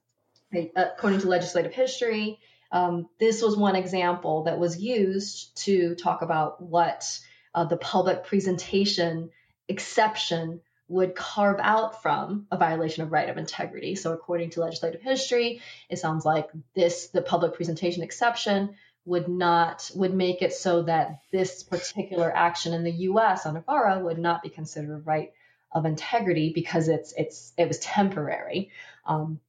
[0.75, 2.39] according to legislative history,
[2.71, 7.19] um, this was one example that was used to talk about what
[7.53, 9.29] uh, the public presentation
[9.67, 13.95] exception would carve out from a violation of right of integrity.
[13.95, 19.89] So, according to legislative history, it sounds like this the public presentation exception would not
[19.95, 23.45] would make it so that this particular action in the U.S.
[23.45, 25.31] under VARA would not be considered a right
[25.71, 28.71] of integrity because it's it's it was temporary.
[29.05, 29.39] Um,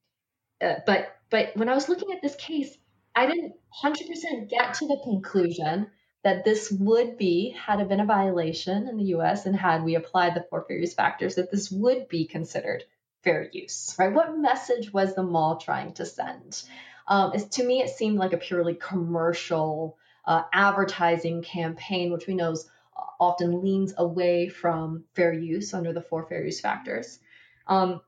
[0.61, 2.77] uh, but but when I was looking at this case,
[3.14, 5.88] I didn't 100% get to the conclusion
[6.23, 9.95] that this would be, had it been a violation in the US and had we
[9.95, 12.85] applied the four fair use factors, that this would be considered
[13.23, 14.12] fair use, right?
[14.12, 16.62] What message was the mall trying to send?
[17.09, 22.53] Um, to me, it seemed like a purely commercial uh, advertising campaign, which we know
[22.53, 27.19] is, uh, often leans away from fair use under the four fair use factors.
[27.66, 28.01] Um,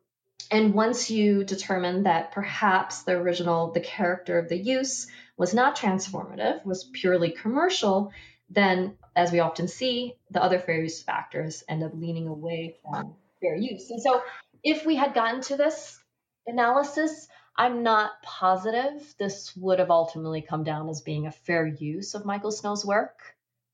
[0.51, 5.07] and once you determine that perhaps the original, the character of the use
[5.37, 8.13] was not transformative, was purely commercial,
[8.51, 13.15] then as we often see, the other fair use factors end up leaning away from
[13.41, 13.91] fair use.
[13.91, 14.23] And so
[14.65, 16.01] if we had gotten to this
[16.47, 17.29] analysis,
[17.59, 22.25] I'm not positive this would have ultimately come down as being a fair use of
[22.25, 23.19] Michael Snow's work.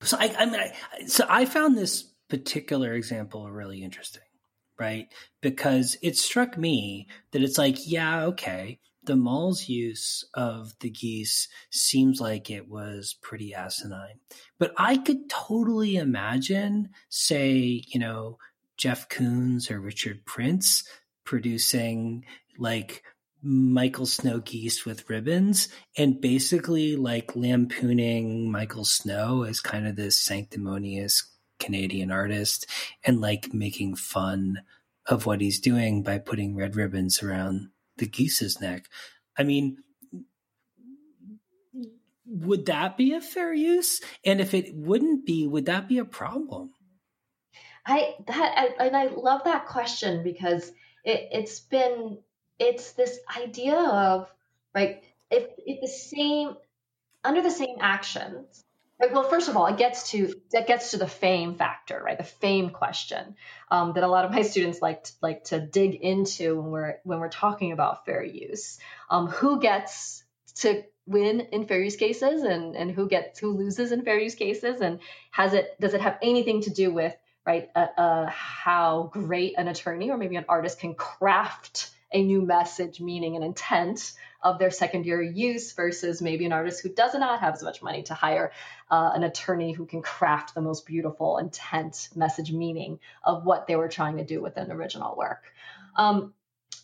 [0.02, 4.22] So I, I mean, I, so I found this particular example really interesting
[4.78, 5.08] right?
[5.40, 11.48] Because it struck me that it's like, yeah, okay, the mall's use of the geese
[11.70, 14.18] seems like it was pretty asinine.
[14.58, 18.38] But I could totally imagine, say, you know,
[18.76, 20.88] Jeff Koons or Richard Prince
[21.24, 22.24] producing
[22.58, 23.02] like
[23.44, 30.18] Michael Snow geese with ribbons and basically like lampooning Michael Snow as kind of this
[30.18, 31.30] sanctimonious
[31.60, 32.66] Canadian artist
[33.04, 34.62] and like making fun
[35.06, 38.88] of what he's doing by putting red ribbons around the geese's neck.
[39.36, 39.76] I mean,
[42.26, 44.00] would that be a fair use?
[44.24, 46.72] And if it wouldn't be, would that be a problem?
[47.86, 50.70] I that I, and I love that question because
[51.04, 52.18] it, it's been
[52.58, 54.32] it's this idea of
[54.74, 56.56] right if if the same
[57.24, 58.64] under the same actions
[59.00, 62.18] right well, first of all, it gets to that gets to the fame factor, right?
[62.18, 63.36] The fame question
[63.70, 66.98] um, that a lot of my students like to, like to dig into when we're
[67.04, 68.78] when we're talking about fair use.
[69.10, 70.24] Um, who gets
[70.56, 74.34] to win in fair use cases, and and who gets who loses in fair use
[74.34, 77.14] cases, and has it does it have anything to do with
[77.46, 82.40] right uh, uh, how great an attorney or maybe an artist can craft a new
[82.40, 87.40] message, meaning, and intent of their secondary use versus maybe an artist who does not
[87.40, 88.52] have as much money to hire
[88.90, 93.74] uh, an attorney who can craft the most beautiful intent, message, meaning of what they
[93.74, 95.42] were trying to do with an original work.
[95.96, 96.32] Um,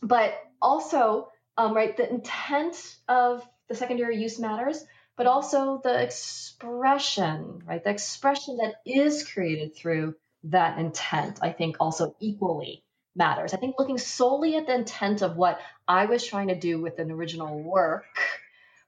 [0.02, 4.84] but also, um, right, the intent of the secondary use matters,
[5.16, 11.76] but also the expression, right, the expression that is created through that intent, I think
[11.78, 12.82] also equally
[13.14, 13.54] matters.
[13.54, 16.98] I think looking solely at the intent of what I was trying to do with
[16.98, 18.04] an original work,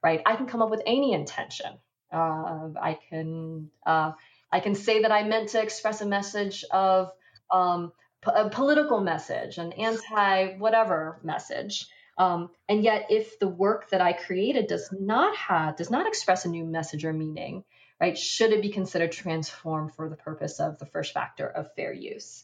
[0.03, 0.21] right?
[0.25, 1.77] I can come up with any intention.
[2.11, 4.11] Uh, I can uh,
[4.51, 7.11] I can say that I meant to express a message of
[7.51, 7.91] um,
[8.25, 11.87] a political message, an anti whatever message.
[12.15, 16.45] Um, and yet, if the work that I created does not have does not express
[16.45, 17.63] a new message or meaning,
[17.99, 18.17] right?
[18.17, 22.43] Should it be considered transformed for the purpose of the first factor of fair use?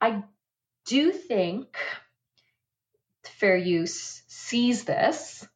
[0.00, 0.24] I
[0.86, 1.76] do think
[3.24, 5.46] fair use sees this,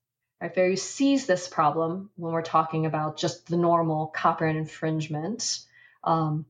[0.41, 0.55] right?
[0.55, 5.61] Fair use sees this problem when we're talking about just the normal copyright infringement
[6.05, 6.47] um,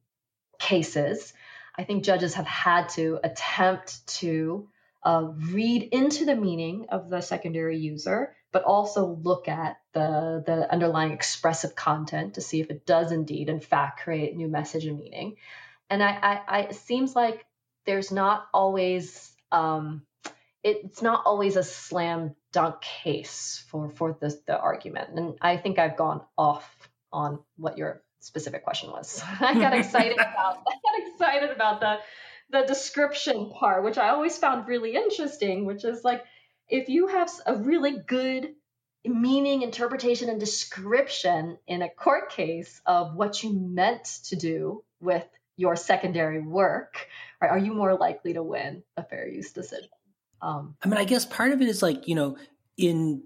[0.59, 1.33] cases.
[1.77, 4.69] I think judges have had to attempt to
[5.03, 10.73] uh, read into the meaning of the secondary user, but also look at the, the
[10.73, 14.99] underlying expressive content to see if it does indeed, in fact, create new message and
[14.99, 15.37] meaning.
[15.91, 17.45] And I, I, I it seems like
[17.87, 20.03] there's not always um,
[20.63, 25.11] it's not always a slam dunk case for for the, the argument.
[25.17, 26.69] And i think i've gone off
[27.13, 29.23] on what your specific question was.
[29.41, 31.99] I got excited about i got excited about the
[32.51, 36.23] the description part which i always found really interesting which is like
[36.69, 38.55] if you have a really good
[39.05, 45.27] meaning interpretation and description in a court case of what you meant to do with
[45.57, 47.09] your secondary work,
[47.41, 49.89] right, are you more likely to win a fair use decision?
[50.43, 52.37] Um, I mean, I guess part of it is like you know,
[52.77, 53.23] in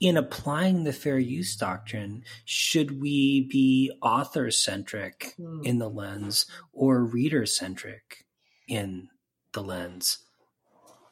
[0.00, 5.62] in applying the fair use doctrine, should we be author centric hmm.
[5.64, 8.24] in the lens or reader centric
[8.68, 9.08] in
[9.52, 10.18] the lens?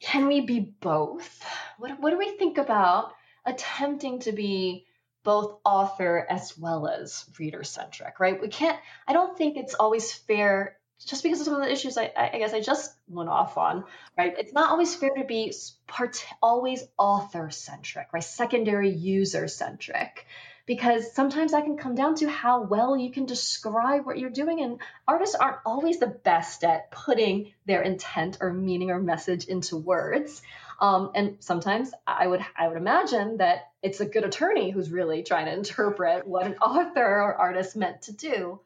[0.01, 1.43] Can we be both?
[1.79, 3.13] what, what do we think about
[3.47, 4.87] attempting to be
[5.23, 8.41] both author as well as reader centric, right?
[8.41, 11.99] We can't, I don't think it's always fair just because of some of the issues
[11.99, 13.85] I, I, guess I just went off on,
[14.17, 14.35] right?
[14.39, 15.53] It's not always fair to be
[15.87, 18.23] part, always author centric, right?
[18.23, 20.27] Secondary user centric,
[20.65, 24.61] because sometimes that can come down to how well you can describe what you're doing.
[24.61, 29.77] And artists aren't always the best at putting their intent or meaning or message into
[29.77, 30.41] words.
[30.81, 35.23] Um, and sometimes I would I would imagine that it's a good attorney who's really
[35.23, 38.61] trying to interpret what an author or artist meant to do.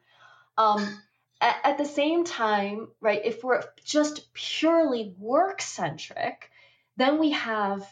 [0.57, 1.01] Um,
[1.39, 6.49] at, at the same time, right, if we're just purely work centric,
[6.97, 7.87] then we have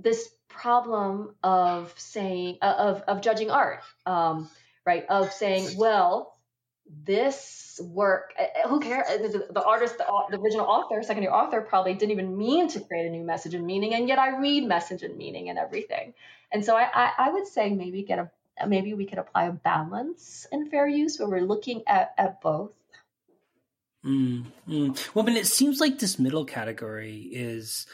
[0.00, 4.48] this problem of saying of of judging art, um,
[4.84, 5.04] right?
[5.08, 6.36] Of saying, well,
[7.04, 9.06] this work, uh, uh, who cares?
[9.08, 13.06] The, the, artist, the, the, original author, secondary author, probably didn't even mean to create
[13.06, 16.14] a new message and meaning, and yet I read message and meaning and everything.
[16.52, 18.30] And so I, I, I would say maybe get a
[18.66, 22.72] maybe we could apply a balance in fair use where we're looking at, at both.
[24.04, 25.14] Mm, mm.
[25.14, 27.86] Well, mean, it seems like this middle category is,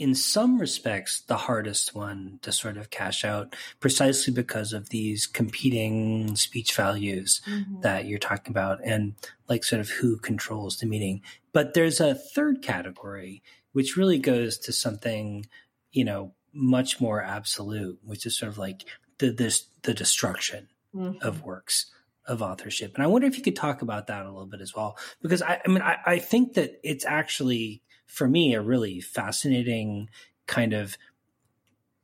[0.00, 5.26] in some respects, the hardest one to sort of cash out, precisely because of these
[5.26, 7.82] competing speech values mm-hmm.
[7.82, 9.14] that you're talking about, and
[9.48, 11.20] like sort of who controls the meeting.
[11.52, 13.42] But there's a third category,
[13.72, 15.46] which really goes to something,
[15.92, 18.86] you know, much more absolute, which is sort of like
[19.18, 21.22] the this the destruction mm-hmm.
[21.22, 21.92] of works
[22.26, 22.94] of authorship.
[22.94, 25.42] And I wonder if you could talk about that a little bit as well, because
[25.42, 30.08] I, I mean, I, I think that it's actually for me a really fascinating
[30.46, 30.98] kind of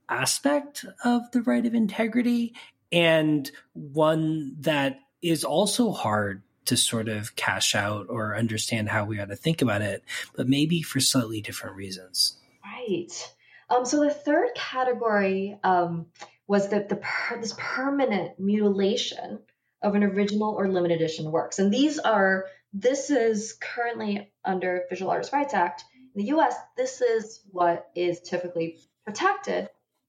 [0.09, 2.55] aspect of the right of integrity
[2.93, 9.21] and one that is also hard to sort of cash out or understand how we
[9.21, 10.03] ought to think about it,
[10.37, 12.39] but maybe for slightly different reasons.
[12.65, 13.35] Right.
[13.71, 16.07] Um, so the third category um,
[16.47, 19.41] was that the per- this permanent mutilation
[19.83, 25.11] of an original or limited edition works, and these are this is currently under Visual
[25.11, 25.85] Artists' Rights Act
[26.17, 26.57] in the U.S.
[26.77, 29.69] This is what is typically protected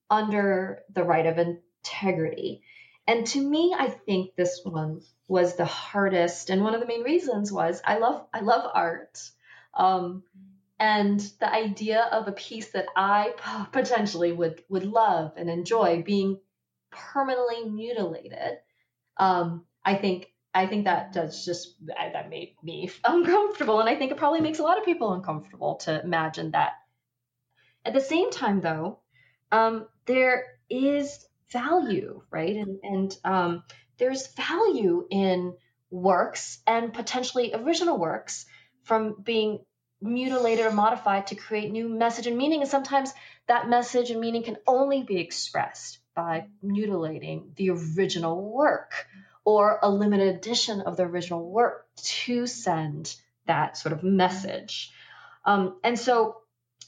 [0.09, 2.61] under the right of integrity.
[3.05, 7.03] And to me, I think this one was the hardest, and one of the main
[7.03, 9.19] reasons was I love I love art.
[9.73, 10.23] Um,
[10.79, 13.33] and the idea of a piece that I
[13.71, 16.39] potentially would would love and enjoy being
[16.89, 18.59] permanently mutilated,
[19.17, 24.11] um, I think I think that does just that made me uncomfortable, and I think
[24.11, 26.73] it probably makes a lot of people uncomfortable to imagine that.
[27.85, 28.99] At the same time, though,
[29.51, 33.63] um, there is value, right, and and um,
[33.99, 35.53] there's value in
[35.91, 38.47] works and potentially original works
[38.81, 39.59] from being
[40.01, 42.61] mutilated or modified to create new message and meaning.
[42.61, 43.13] And sometimes
[43.47, 49.07] that message and meaning can only be expressed by mutilating the original work
[49.47, 54.91] or a limited edition of the original work to send that sort of message.
[55.45, 56.41] Um, and so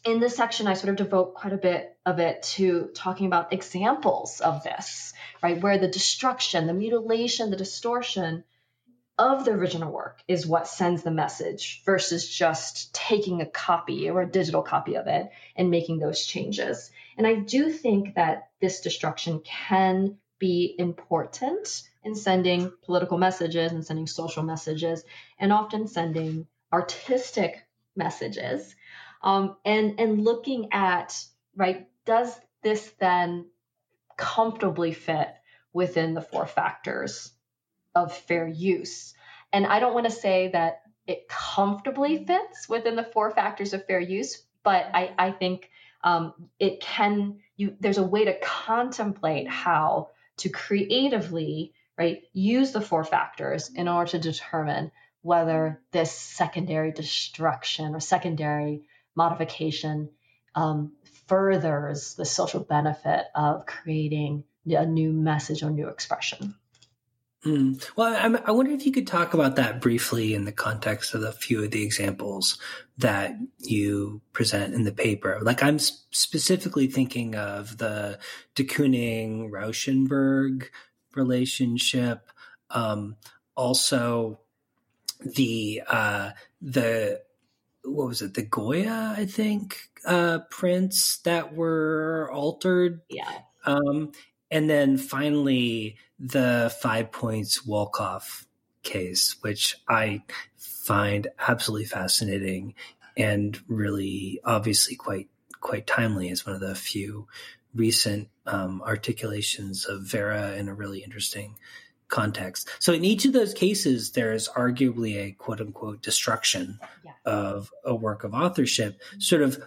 [0.04, 3.54] in this section, I sort of devote quite a bit of it to talking about
[3.54, 5.62] examples of this, right?
[5.62, 8.44] Where the destruction, the mutilation, the distortion
[9.18, 14.22] of the original work is what sends the message versus just taking a copy or
[14.22, 16.92] a digital copy of it and making those changes.
[17.18, 23.86] And I do think that this destruction can be important in sending political messages and
[23.86, 25.04] sending social messages
[25.38, 27.66] and often sending artistic
[27.96, 28.76] messages
[29.22, 31.24] um, and and looking at
[31.56, 33.46] right does this then
[34.18, 35.30] comfortably fit
[35.74, 37.32] within the four factors
[37.96, 39.14] of fair use.
[39.52, 43.86] And I don't want to say that it comfortably fits within the four factors of
[43.86, 45.70] fair use, but I, I think
[46.04, 50.10] um, it can you there's a way to contemplate how
[50.40, 57.94] to creatively right use the four factors in order to determine whether this secondary destruction
[57.94, 58.84] or secondary
[59.16, 60.10] modification
[60.56, 60.94] um,
[61.28, 66.56] furthers the social benefit of creating a new message or new expression.
[67.46, 67.90] Mm.
[67.96, 71.24] Well, I, I, wonder if you could talk about that briefly in the context of
[71.24, 72.58] a few of the examples
[72.98, 75.40] that you present in the paper.
[75.42, 78.20] Like, I'm specifically thinking of the
[78.56, 80.66] de Kooning Rauschenberg
[81.16, 82.30] relationship,
[82.72, 83.16] um,
[83.56, 84.42] also
[85.22, 86.32] the uh,
[86.62, 87.22] the
[87.84, 93.02] what was it the Goya I think uh, prints that were altered.
[93.10, 93.32] Yeah.
[93.66, 94.12] Um,
[94.52, 98.46] and then finally, the Five Points Wolkoff
[98.84, 100.24] case, which I
[100.58, 102.74] find absolutely fascinating
[103.18, 107.28] and really obviously quite quite timely as one of the few
[107.76, 111.56] recent um, articulations of VARA in a really interesting
[112.08, 112.68] context.
[112.80, 117.12] So in each of those cases, there is arguably a quote unquote destruction yeah.
[117.26, 119.00] of a work of authorship.
[119.20, 119.62] Sort of,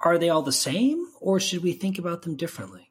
[0.00, 2.90] are they all the same, or should we think about them differently?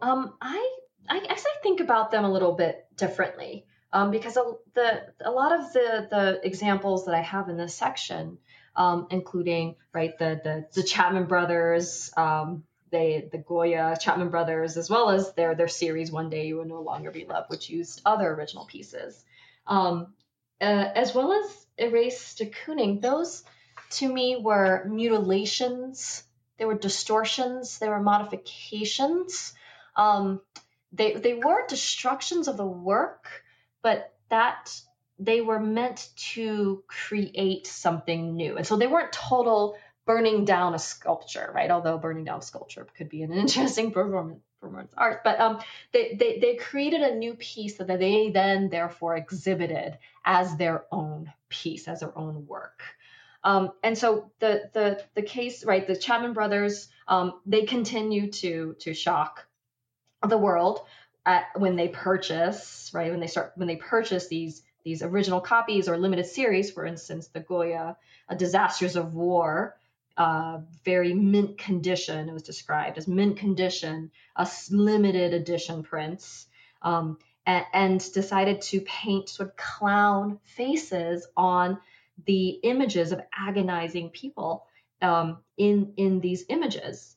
[0.00, 0.76] Um, I
[1.08, 5.58] I I think about them a little bit differently um, because a, the a lot
[5.58, 8.38] of the the examples that I have in this section,
[8.76, 14.90] um, including right the the, the Chapman brothers, um, they the Goya Chapman brothers, as
[14.90, 18.02] well as their their series One Day You Will No Longer Be Loved, which used
[18.04, 19.24] other original pieces,
[19.66, 20.14] um,
[20.60, 23.00] uh, as well as Erase de Kooning.
[23.00, 23.42] Those
[23.90, 26.24] to me were mutilations.
[26.58, 27.78] They were distortions.
[27.78, 29.54] They were modifications.
[29.96, 30.40] Um,
[30.92, 33.28] they they were destructions of the work,
[33.82, 34.80] but that
[35.18, 39.76] they were meant to create something new, and so they weren't total
[40.06, 41.70] burning down a sculpture, right?
[41.70, 45.60] Although burning down sculpture could be an interesting performance performance art, but um,
[45.92, 51.32] they, they they created a new piece that they then therefore exhibited as their own
[51.48, 52.82] piece, as their own work.
[53.44, 55.86] Um, and so the the the case, right?
[55.86, 59.46] The Chapman brothers, um, they continue to to shock
[60.26, 60.80] the world
[61.26, 63.10] at, when they purchase, right?
[63.10, 67.28] When they start when they purchase these these original copies or limited series, for instance,
[67.28, 67.96] the Goya
[68.28, 69.76] uh, Disasters of War
[70.18, 72.28] uh, very mint condition.
[72.28, 76.48] It was described as mint condition, a limited edition prints,
[76.82, 81.78] um, and, and, decided to paint sort of clown faces on
[82.26, 84.66] the images of agonizing people
[85.00, 87.16] um, in in these images,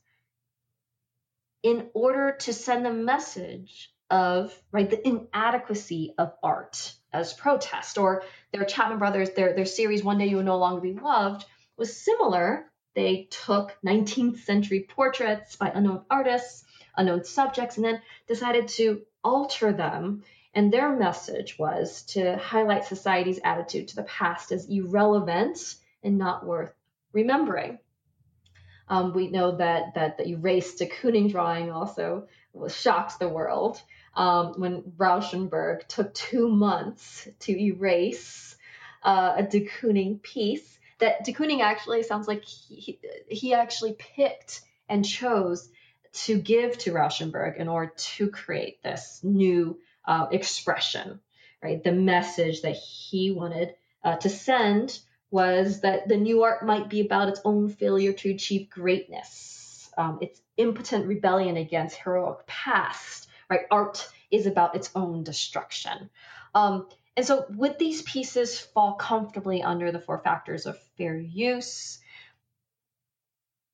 [1.63, 8.23] in order to send a message of right the inadequacy of art as protest, or
[8.51, 11.45] their Chapman brothers, their their series "One Day You Will No Longer Be Loved"
[11.77, 16.65] was similar they took 19th century portraits by unknown artists,
[16.97, 20.23] unknown subjects, and then decided to alter them.
[20.53, 26.45] And their message was to highlight society's attitude to the past as irrelevant and not
[26.45, 26.73] worth
[27.13, 27.79] remembering.
[28.91, 33.81] Um, we know that that the erased de Kooning drawing also was, shocked the world
[34.15, 38.57] um, when Rauschenberg took two months to erase
[39.01, 44.61] uh, a de Kooning piece that de Kooning actually sounds like he, he actually picked
[44.89, 45.69] and chose
[46.11, 51.21] to give to Rauschenberg in order to create this new uh, expression,
[51.63, 51.81] right?
[51.81, 53.73] The message that he wanted
[54.03, 54.99] uh, to send
[55.31, 60.19] was that the new art might be about its own failure to achieve greatness, um,
[60.21, 63.61] its impotent rebellion against heroic past, right?
[63.71, 66.09] Art is about its own destruction.
[66.53, 71.99] Um, and so, would these pieces fall comfortably under the four factors of fair use?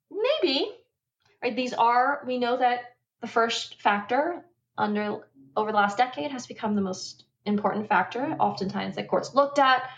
[0.09, 0.71] Maybe,
[1.41, 1.55] right?
[1.55, 4.45] These are, we know that the first factor
[4.77, 5.21] under
[5.55, 9.89] over the last decade has become the most important factor, oftentimes that courts looked at.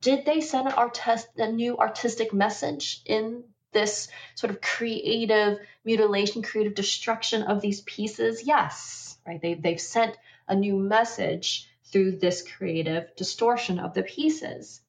[0.00, 6.42] Did they send an artist, a new artistic message in this sort of creative mutilation,
[6.42, 8.42] creative destruction of these pieces?
[8.44, 9.40] Yes, right?
[9.40, 10.16] They, they've sent
[10.48, 14.80] a new message through this creative distortion of the pieces.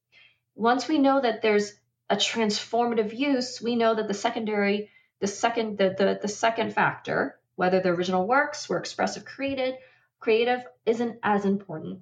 [0.55, 1.73] Once we know that there's
[2.09, 4.89] a transformative use, we know that the secondary,
[5.19, 9.75] the second, the, the, the second factor, whether the original works were expressive created,
[10.19, 12.01] creative isn't as important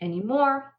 [0.00, 0.74] anymore.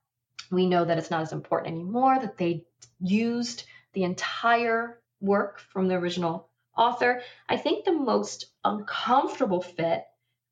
[0.52, 2.66] We know that it's not as important anymore, that they
[3.00, 7.22] used the entire work from the original author.
[7.47, 10.06] I think the most uncomfortable fit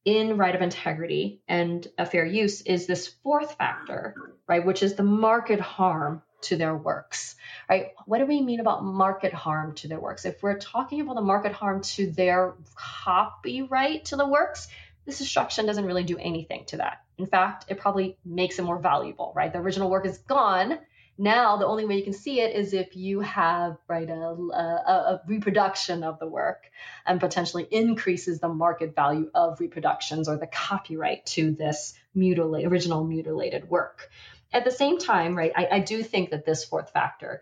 [0.06, 4.16] in right of integrity and a fair use is this fourth factor,
[4.48, 7.36] right, which is the market harm to their works,
[7.70, 7.88] right?
[8.06, 10.26] What do we mean about market harm to their works?
[10.26, 14.68] If we're talking about the market harm to their copyright to the works,
[15.06, 17.02] this destruction doesn't really do anything to that.
[17.18, 19.51] In fact, it probably makes it more valuable, right?
[19.51, 20.80] The original work is gone
[21.18, 24.91] now, the only way you can see it is if you have right a, a,
[25.15, 26.70] a reproduction of the work
[27.07, 33.03] and potentially increases the market value of reproductions or the copyright to this mutilate, original
[33.03, 34.09] mutilated work.
[34.53, 37.41] At the same time, right, I, I do think that this fourth factor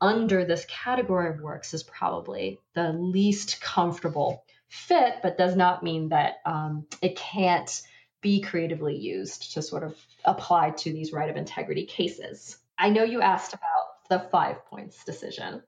[0.00, 6.08] under this category of works is probably the least comfortable fit, but does not mean
[6.08, 7.82] that um, it can't
[8.22, 9.94] be creatively used to sort of
[10.24, 12.56] apply to these right of integrity cases.
[12.78, 15.62] I know you asked about the five points decision.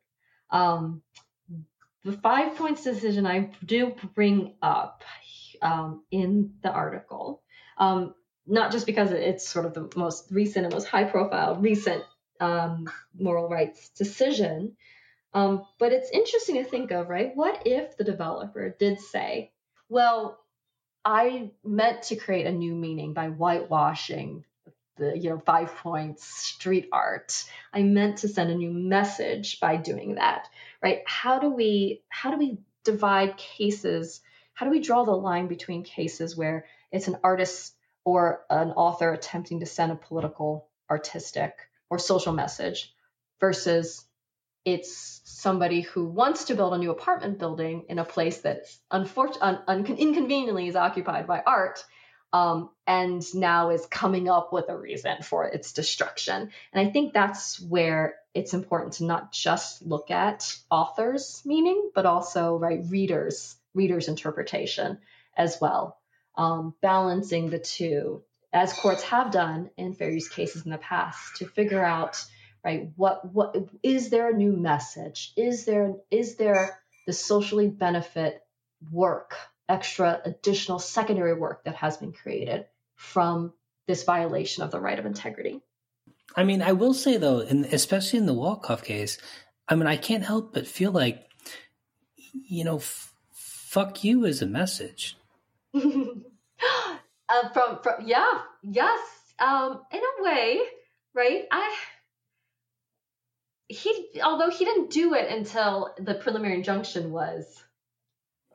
[0.51, 1.03] Um,
[2.05, 5.05] the five points decision I do bring up
[5.61, 7.43] um, in the article,
[7.77, 8.15] um,
[8.47, 12.03] not just because it's sort of the most recent and most high profile recent
[12.41, 12.87] um,
[13.19, 14.77] moral rights decision,
[15.35, 17.33] Um, but it's interesting to think of, right?
[17.35, 19.51] What if the developer did say,
[19.89, 20.39] well,
[21.05, 24.45] I meant to create a new meaning by whitewashing
[24.97, 27.45] the you know five points street art.
[27.73, 30.49] I meant to send a new message by doing that
[30.85, 31.03] right?
[31.07, 34.21] How do we how do we divide cases?
[34.53, 37.75] How do we draw the line between cases where it's an artist
[38.05, 41.55] or an author attempting to send a political artistic
[41.89, 42.95] or social message
[43.41, 44.05] versus
[44.65, 49.43] it's somebody who wants to build a new apartment building in a place that's unfortunately
[49.43, 51.85] un- un- inconveniently is occupied by art
[52.33, 56.51] um, and now is coming up with a reason for its destruction.
[56.73, 62.07] And i think that's where it's important to not just look at authors meaning but
[62.07, 64.99] also right readers readers interpretation
[65.37, 65.99] as well.
[66.37, 71.37] Um, balancing the two as courts have done in fair use cases in the past
[71.37, 72.25] to figure out
[72.65, 72.91] right?
[72.97, 75.33] What what is there a new message?
[75.37, 78.43] Is there is there the socially benefit
[78.91, 79.35] work
[79.69, 83.53] extra additional secondary work that has been created from
[83.87, 85.61] this violation of the right of integrity?
[86.37, 89.19] I mean i will say though and especially in the Wolkoff case
[89.69, 91.29] i mean i can't help but feel like
[92.49, 95.17] you know f- fuck you is a message.
[97.27, 99.01] Uh, from from yeah yes
[99.39, 100.61] um in a way
[101.15, 101.45] right?
[101.51, 101.75] I
[103.75, 107.63] he although he didn't do it until the preliminary injunction was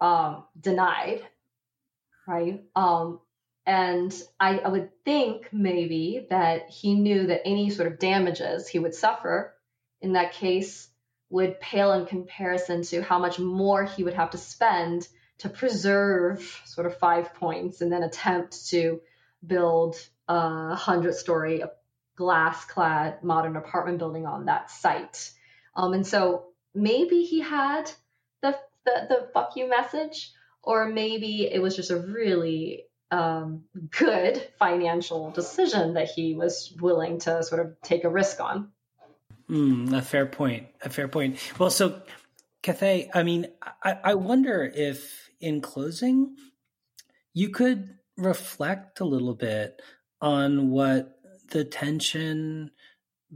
[0.02, 1.22] um, denied,
[2.28, 2.64] right?
[2.76, 3.20] Um,
[3.66, 8.80] and I, I would think maybe that he knew that any sort of damages he
[8.80, 9.54] would suffer
[10.02, 10.90] in that case
[11.30, 15.08] would pale in comparison to how much more he would have to spend
[15.40, 19.02] to preserve sort of five points and then attempt to
[19.46, 19.96] build
[20.28, 21.64] a hundred story
[22.20, 25.32] glass clad modern apartment building on that site.
[25.74, 27.90] Um, and so maybe he had
[28.42, 33.64] the, the, the fuck you message, or maybe it was just a really um,
[33.98, 38.70] good financial decision that he was willing to sort of take a risk on.
[39.50, 40.68] Mm, a fair point.
[40.84, 41.40] A fair point.
[41.58, 42.02] Well, so
[42.62, 43.48] Cathay, I mean,
[43.82, 46.36] I, I wonder if in closing,
[47.34, 49.82] you could reflect a little bit
[50.22, 51.19] on what
[51.50, 52.72] the tension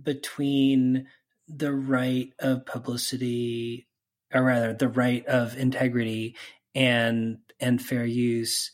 [0.01, 1.07] between
[1.47, 3.87] the right of publicity
[4.33, 6.35] or rather the right of integrity
[6.73, 8.71] and and fair use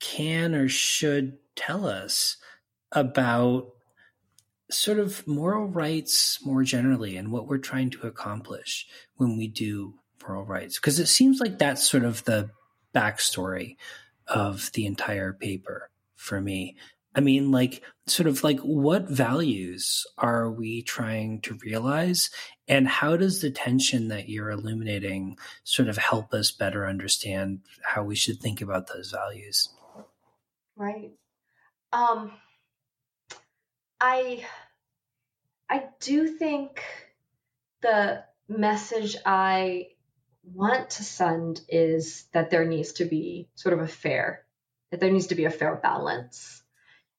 [0.00, 2.36] can or should tell us
[2.92, 3.72] about
[4.70, 9.94] sort of moral rights more generally and what we're trying to accomplish when we do
[10.22, 10.78] moral rights.
[10.78, 12.50] Because it seems like that's sort of the
[12.94, 13.76] backstory
[14.26, 16.76] of the entire paper for me
[17.16, 22.28] I mean, like, sort of like what values are we trying to realize?
[22.68, 28.04] And how does the tension that you're illuminating sort of help us better understand how
[28.04, 29.70] we should think about those values?
[30.76, 31.12] Right.
[31.90, 32.32] Um,
[33.98, 34.44] I,
[35.70, 36.82] I do think
[37.80, 39.86] the message I
[40.44, 44.44] want to send is that there needs to be sort of a fair,
[44.90, 46.62] that there needs to be a fair balance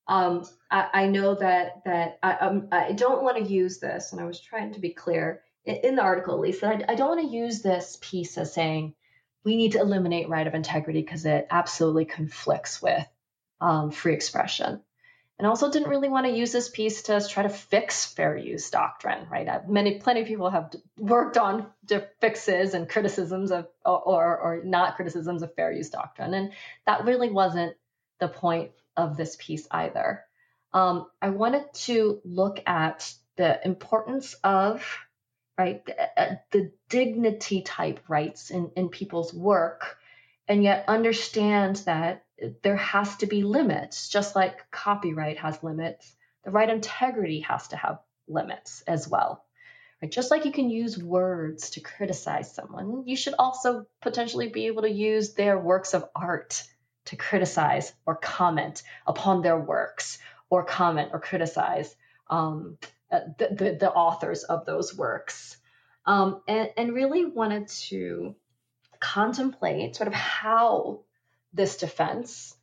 [0.08, 4.22] um, I, I, know that that I, um, I don't want to use this, and
[4.22, 6.95] I was trying to be clear in, in the article at least that I, I
[6.95, 8.93] don't want to use this piece as saying
[9.43, 13.05] we need to eliminate right of integrity because it absolutely conflicts with
[13.62, 14.82] um, free expression.
[15.39, 18.72] And also didn't really want to use this piece to try to fix fair use
[18.72, 19.47] doctrine, right?
[19.47, 21.68] Uh, many, plenty of people have worked on
[22.20, 26.53] fixes and criticisms of, or, or, or not criticisms of fair use doctrine, and
[26.88, 27.76] that really wasn't
[28.20, 30.26] the point of this piece either.
[30.74, 34.84] Um, I wanted to look at the importance of
[35.58, 39.98] right the, uh, the dignity type rights in, in people's work
[40.48, 42.26] and yet understand that
[42.62, 47.76] there has to be limits just like copyright has limits the right integrity has to
[47.76, 49.43] have limits as well
[50.02, 54.68] right just like you can use words to criticize someone you should also potentially be
[54.68, 56.64] able to use their works of art
[57.08, 61.95] to criticize or comment upon their works or comment or criticize
[62.30, 62.78] um,
[63.12, 65.58] uh, the, the, the, authors of those works.
[66.05, 68.36] Um, and, and really wanted to
[68.99, 71.01] contemplate sort of how
[71.53, 72.55] this defense,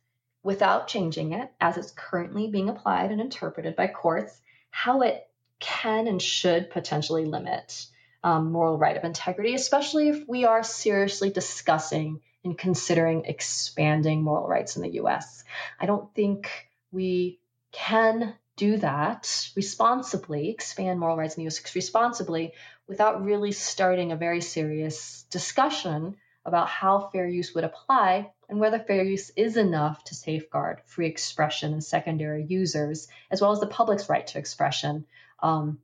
[0.43, 4.39] without changing it as it's currently being applied and interpreted by courts,
[4.69, 5.27] how it
[5.59, 7.87] can and should potentially limit
[8.23, 14.47] um, moral right of integrity, especially if we are seriously discussing in considering expanding moral
[14.47, 15.43] rights in the US.
[15.79, 17.39] I don't think we
[17.71, 22.53] can do that responsibly, expand moral rights in the US responsibly,
[22.87, 26.15] without really starting a very serious discussion
[26.45, 31.07] about how fair use would apply and whether fair use is enough to safeguard free
[31.07, 35.05] expression and secondary users, as well as the public's right to expression,
[35.41, 35.79] um,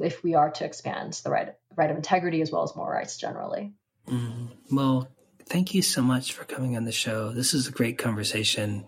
[0.00, 3.16] if we are to expand the right, right of integrity as well as moral rights
[3.16, 3.72] generally.
[4.08, 4.76] Mm-hmm.
[4.76, 5.08] Well,
[5.48, 7.32] thank you so much for coming on the show.
[7.32, 8.84] This is a great conversation.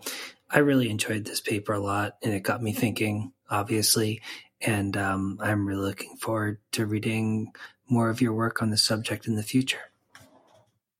[0.49, 4.21] I really enjoyed this paper a lot and it got me thinking, obviously.
[4.61, 7.53] And um, I'm really looking forward to reading
[7.89, 9.91] more of your work on the subject in the future.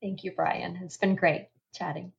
[0.01, 0.80] Thank you, Brian.
[0.82, 2.14] It's been great chatting.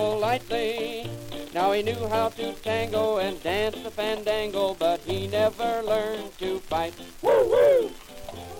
[0.00, 1.10] politely.
[1.52, 6.58] Now he knew how to tango and dance the fandango, but he never learned to
[6.60, 6.94] fight.
[7.20, 7.90] Woo woo!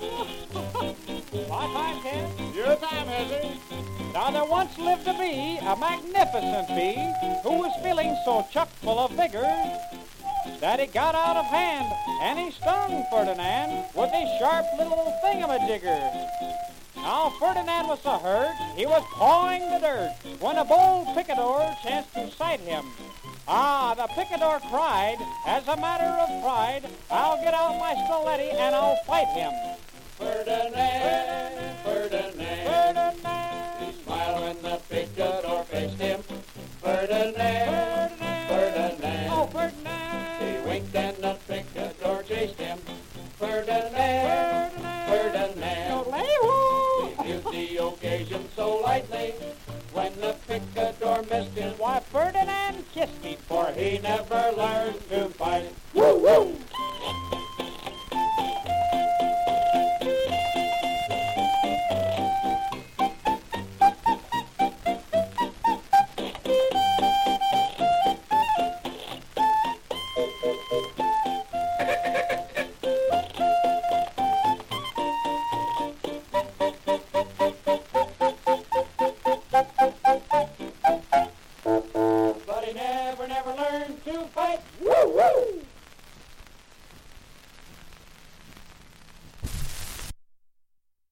[1.48, 2.54] My time, Ken.
[2.54, 3.40] Your time, Ezra.
[4.12, 7.00] Now there once lived a bee, a magnificent bee,
[7.44, 9.48] who was feeling so chock full of vigor
[10.60, 11.88] that he got out of hand,
[12.22, 16.69] and he stung Ferdinand with his sharp little thingamajigger.
[17.02, 18.54] Now Ferdinand was so herd.
[18.76, 22.84] He was pawing the dirt when a bold picador chanced to sight him.
[23.48, 28.74] Ah, the picador cried, as a matter of pride, I'll get out my stiletti and
[28.74, 29.52] I'll fight him.
[30.18, 33.80] Ferdinand, Ferdinand, Ferdinand.
[33.80, 36.22] He smiled when the picador faced him.
[36.82, 37.99] Ferdinand.
[48.90, 49.32] lightly
[49.92, 51.72] when the picador missed him.
[51.78, 55.72] Why, Ferdinand kissed me for he never learned to fight.
[55.94, 56.56] Woo, woo!